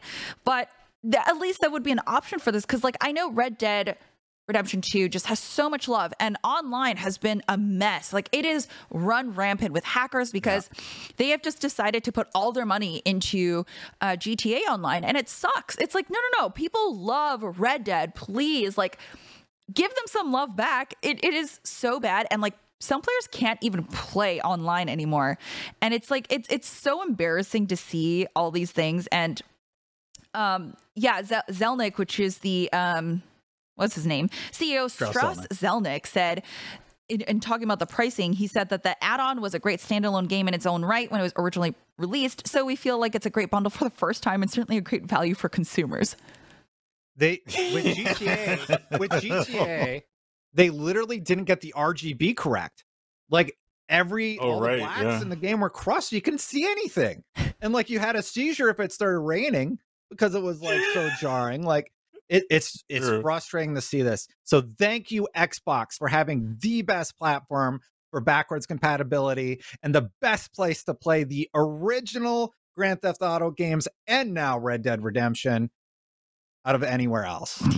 [0.43, 0.69] But
[1.03, 2.65] th- at least that would be an option for this.
[2.65, 3.97] Because like i know red dead
[4.47, 8.11] Redemption 2 just has so much love and online has been a mess.
[8.11, 10.69] Like it is run rampant with hackers because
[11.15, 13.65] they have just decided to put all their money into
[14.01, 15.77] uh, GTA online and it sucks.
[15.77, 16.49] It's like, no, no, no.
[16.49, 18.15] People love Red Dead.
[18.15, 18.97] Please, like,
[19.73, 20.95] give them some love back.
[21.01, 22.27] It, it is so bad.
[22.29, 25.37] And like, some players can't even play online anymore.
[25.81, 29.07] And it's like, it's, it's so embarrassing to see all these things.
[29.07, 29.41] And
[30.33, 33.23] um, yeah, Zel- Zelnick, which is the, um,
[33.75, 34.29] what's his name?
[34.51, 36.43] CEO Strauss Strauss Zelnick said,
[37.09, 40.27] in, in talking about the pricing, he said that the add-on was a great standalone
[40.27, 42.47] game in its own right when it was originally released.
[42.47, 44.81] So we feel like it's a great bundle for the first time and certainly a
[44.81, 46.15] great value for consumers.
[47.15, 50.01] They with GTA with GTA,
[50.53, 52.85] they literally didn't get the RGB correct.
[53.29, 53.55] Like
[53.87, 55.21] every Oh, all right, the blacks yeah.
[55.21, 56.11] in the game were crushed.
[56.11, 57.23] You couldn't see anything,
[57.61, 59.77] and like you had a seizure if it started raining
[60.09, 61.63] because it was like so jarring.
[61.63, 61.91] Like
[62.29, 63.21] it, it's it's True.
[63.21, 64.27] frustrating to see this.
[64.43, 70.53] So thank you Xbox for having the best platform for backwards compatibility and the best
[70.53, 75.69] place to play the original Grand Theft Auto games and now Red Dead Redemption
[76.65, 77.61] out of anywhere else.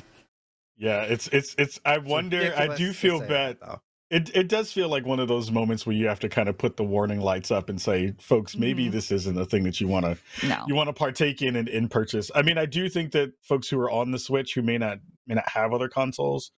[0.77, 1.79] Yeah, it's it's it's.
[1.85, 2.53] I It's wonder.
[2.57, 3.59] I do feel bad.
[3.61, 3.81] that, though.
[4.11, 6.57] It it does feel like one of those moments where you have to kind of
[6.57, 8.91] put the warning lights up and say, folks, maybe Mhm.
[8.91, 10.63] this isn't a thing that you want to No.
[10.67, 12.29] you want to partake in and, and purchase.
[12.35, 14.99] I mean, I do think that folks who are on the Switch who may not
[15.25, 16.51] may not have other consoles,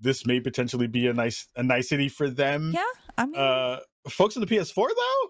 [0.00, 2.72] this may potentially be a nice a nicety for them.
[2.74, 2.84] Yeah,
[3.16, 3.78] I mean, Uh,
[4.08, 5.28] folks on the PS4 though,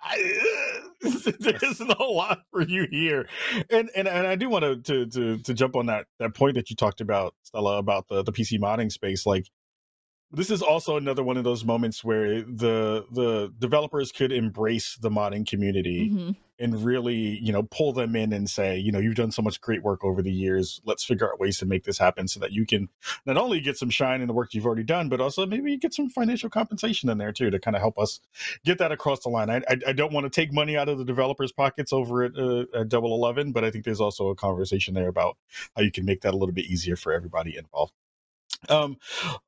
[0.00, 0.16] I,
[1.40, 3.28] there isn't a lot for you here,
[3.68, 6.54] and and, and I do want to, to to to jump on that that point
[6.54, 9.26] that you talked about, Stella, about the the PC modding space.
[9.26, 9.46] Like,
[10.30, 15.08] this is also another one of those moments where the the developers could embrace the
[15.08, 16.36] modding community mhm.
[16.58, 19.60] and really you know pull them in and say you know you've done so much
[19.60, 20.82] great work over the years.
[20.84, 22.90] Let's figure out ways to make this happen so that you can
[23.24, 25.94] not only get some shine in the work you've already done but also maybe get
[25.94, 28.20] some financial compensation in there too to kind of help us
[28.64, 29.48] get that across the line.
[29.48, 32.36] I, I, I don't want to take money out of the developers pockets over at,
[32.36, 35.36] uh, at double 11 but i think there's also a conversation there about
[35.74, 37.92] how you can make that a little bit easier for everybody involved
[38.68, 38.96] um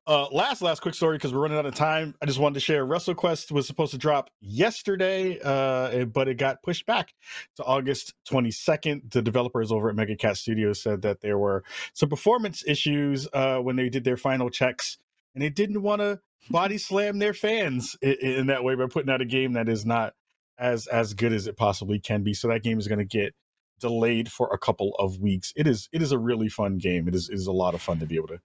[0.07, 2.15] uh last last quick story because we're running out of time.
[2.21, 6.63] I just wanted to share wrestlequest was supposed to drop yesterday uh but it got
[6.63, 7.13] pushed back
[7.57, 12.09] to august 22nd the developers over at mega cat studios said that there were some
[12.09, 14.97] performance issues uh when they did their final checks
[15.33, 19.11] and they didn't want to body slam their fans in, in that way by putting
[19.11, 20.13] out a game that is not
[20.57, 22.33] as as good as it possibly can be.
[22.33, 23.33] So that game is going to get
[23.79, 25.53] delayed for a couple of weeks.
[25.55, 27.07] It is it is a really fun game.
[27.07, 28.39] It is it is a lot of fun to be able to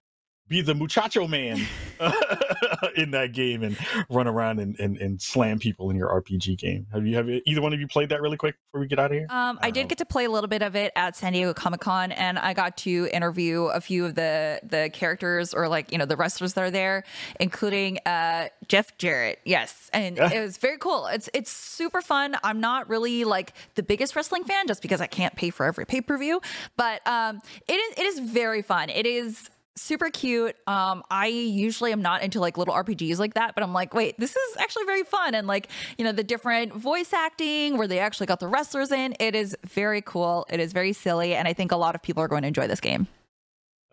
[0.47, 1.59] be the muchacho man
[2.95, 3.77] in that game and
[4.09, 6.87] run around and, and, and slam people in your RPG game.
[6.93, 8.99] Have you have you- either one of you played that really quick before we get
[8.99, 9.27] out of here?
[9.29, 11.33] Um, I I did don't- get to play a little bit of it at San
[11.33, 15.67] Diego Comic Con, and I got to interview a few of the the characters or
[15.67, 17.03] like you know the wrestlers that are there,
[17.39, 19.39] including uh, Jeff Jarrett.
[19.45, 20.31] Yes, and Yeah.
[20.31, 21.07] it was very cool.
[21.07, 22.35] It's it's super fun.
[22.43, 25.85] I'm not really like the biggest wrestling fan just because I can't pay for every
[25.85, 26.41] pay per view,
[26.77, 28.89] but um, it is it is very fun.
[28.89, 30.55] It is super cute.
[30.67, 34.19] Um, I usually am not into like little RPGs like that, but I'm like, wait,
[34.19, 35.35] this is actually very fun.
[35.35, 39.15] And like, you know, the different voice acting where they actually got the wrestlers in,
[39.19, 40.45] it is very cool.
[40.49, 41.35] It is very silly.
[41.35, 43.07] And I think a lot of people are going to enjoy this game.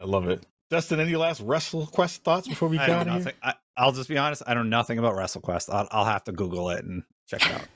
[0.00, 0.44] I love it.
[0.70, 3.18] Destin, any last WrestleQuest thoughts before we I get know out of here?
[3.18, 3.34] nothing.
[3.42, 4.42] I, I'll just be honest.
[4.46, 5.72] I know nothing about WrestleQuest.
[5.72, 7.68] I'll, I'll have to Google it and check it out.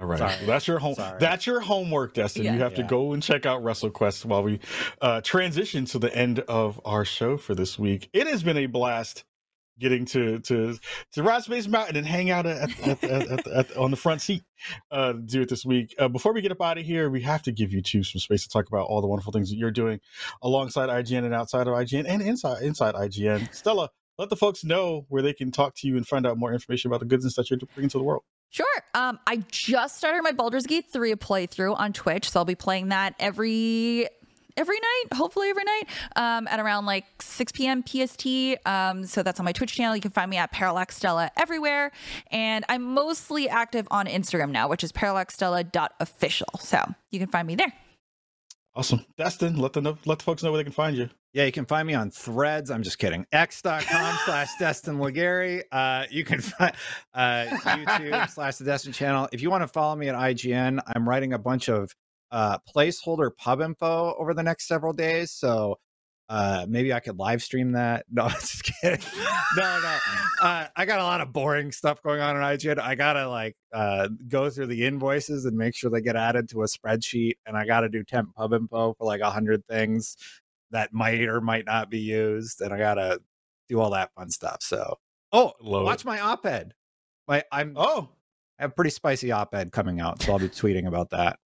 [0.00, 0.34] All right, Sorry.
[0.38, 0.94] Well, that's your home.
[0.94, 1.18] Sorry.
[1.20, 2.44] That's your homework, Destin.
[2.44, 2.54] Yeah.
[2.54, 4.60] You have to go and check out WrestleQuest while we
[5.02, 8.08] uh, transition to the end of our show for this week.
[8.12, 9.24] It has been a blast
[9.78, 10.78] getting to to
[11.12, 14.20] to ride Space Mountain and hang out at, at, at, at, at- on the front
[14.20, 14.42] seat.
[14.90, 15.94] Uh, do it this week.
[15.98, 18.20] Uh, before we get up out of here, we have to give you two some
[18.20, 19.98] space to talk about all the wonderful things that you're doing
[20.42, 23.54] alongside IGN and outside of IGN and inside inside IGN.
[23.54, 23.88] Stella,
[24.18, 26.90] let the folks know where they can talk to you and find out more information
[26.90, 28.22] about the goodness that you're bringing to the world.
[28.50, 28.66] Sure.
[28.94, 32.88] Um, I just started my Baldur's Gate 3 playthrough on Twitch, so I'll be playing
[32.88, 34.08] that every
[34.56, 35.84] every night, hopefully every night,
[36.16, 37.82] um, at around like 6 p.m.
[37.86, 38.26] PST.
[38.66, 39.94] Um, so that's on my Twitch channel.
[39.94, 41.92] You can find me at Parallax Stella everywhere.
[42.30, 46.48] And I'm mostly active on Instagram now, which is parallaxstella.official.
[46.58, 47.72] So you can find me there.
[48.74, 49.04] Awesome.
[49.16, 51.10] Destin, let the let the folks know where they can find you.
[51.32, 52.72] Yeah, you can find me on threads.
[52.72, 53.24] I'm just kidding.
[53.30, 55.62] X.com slash Destin Legarie.
[55.70, 56.72] Uh, you can find
[57.14, 59.28] uh, YouTube slash the Destin channel.
[59.32, 61.94] If you want to follow me at IGN, I'm writing a bunch of
[62.32, 65.30] uh, placeholder pub info over the next several days.
[65.30, 65.78] So
[66.28, 68.06] uh, maybe I could live stream that.
[68.12, 68.98] No, I'm just kidding.
[69.56, 69.98] no, no.
[70.42, 72.80] Uh, I got a lot of boring stuff going on in IGN.
[72.80, 76.62] I gotta like uh, go through the invoices and make sure they get added to
[76.62, 80.16] a spreadsheet, and I gotta do temp pub info for like a hundred things
[80.70, 83.20] that might or might not be used, and I gotta
[83.68, 84.58] do all that fun stuff.
[84.60, 84.96] So,
[85.32, 86.74] oh, watch my op-ed.
[87.28, 88.08] My I'm Oh,
[88.58, 91.38] I have a pretty spicy op-ed coming out, so I'll be tweeting about that.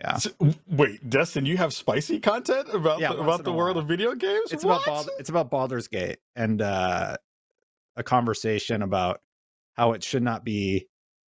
[0.00, 0.16] Yeah.
[0.18, 0.30] so-
[0.68, 3.82] wait, Destin, you have spicy content about Yeah, the, about the world while.
[3.82, 4.52] of video games?
[4.52, 4.82] it's What?
[4.82, 7.16] about Bald- it's about Baldur's Gate and uh,
[7.96, 9.20] a conversation about
[9.74, 10.86] how it should not be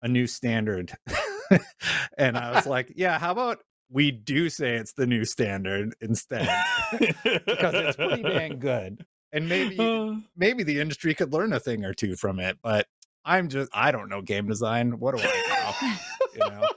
[0.02, 0.92] a new standard.
[2.18, 3.58] and I was like, yeah, how about
[3.92, 6.48] we do say it's the new standard instead
[6.92, 9.04] because it's pretty dang good.
[9.32, 12.86] And maybe Uh, maybe the industry could learn a thing or two from it, but
[13.24, 14.98] I'm just I don't know game design.
[14.98, 15.98] What do I know?
[16.34, 16.68] you know?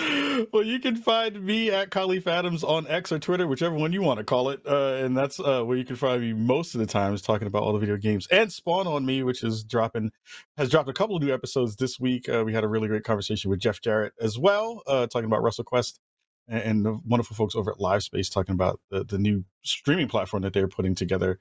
[0.52, 4.02] well, you can find me at Kahlief Adams on X or Twitter, whichever one you
[4.02, 4.60] want to call it.
[4.66, 7.46] Uh, and that's uh, where you can find me most of the time is talking
[7.46, 8.26] about all the video games.
[8.30, 10.10] And Spawn on Me, which is dropping,
[10.56, 12.28] has dropped a couple of new episodes this week.
[12.28, 15.42] Uh, we had a really great conversation with Jeff Jarrett as well, uh, talking about
[15.42, 16.00] Russell and,
[16.48, 20.42] and the wonderful folks over at Live Space talking about the, the new streaming platform
[20.42, 21.38] that they're putting together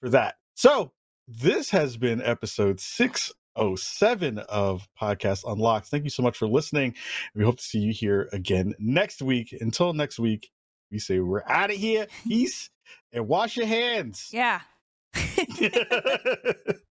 [0.00, 0.36] for that.
[0.54, 0.92] So
[1.26, 5.88] this has been episode 607 of Podcast Unlocked.
[5.88, 6.94] Thank you so much for listening.
[7.34, 9.56] We hope to see you here again next week.
[9.60, 10.50] Until next week,
[10.90, 12.06] we say we're out of here.
[12.24, 12.70] Peace
[13.12, 14.30] and wash your hands.
[14.32, 14.60] Yeah.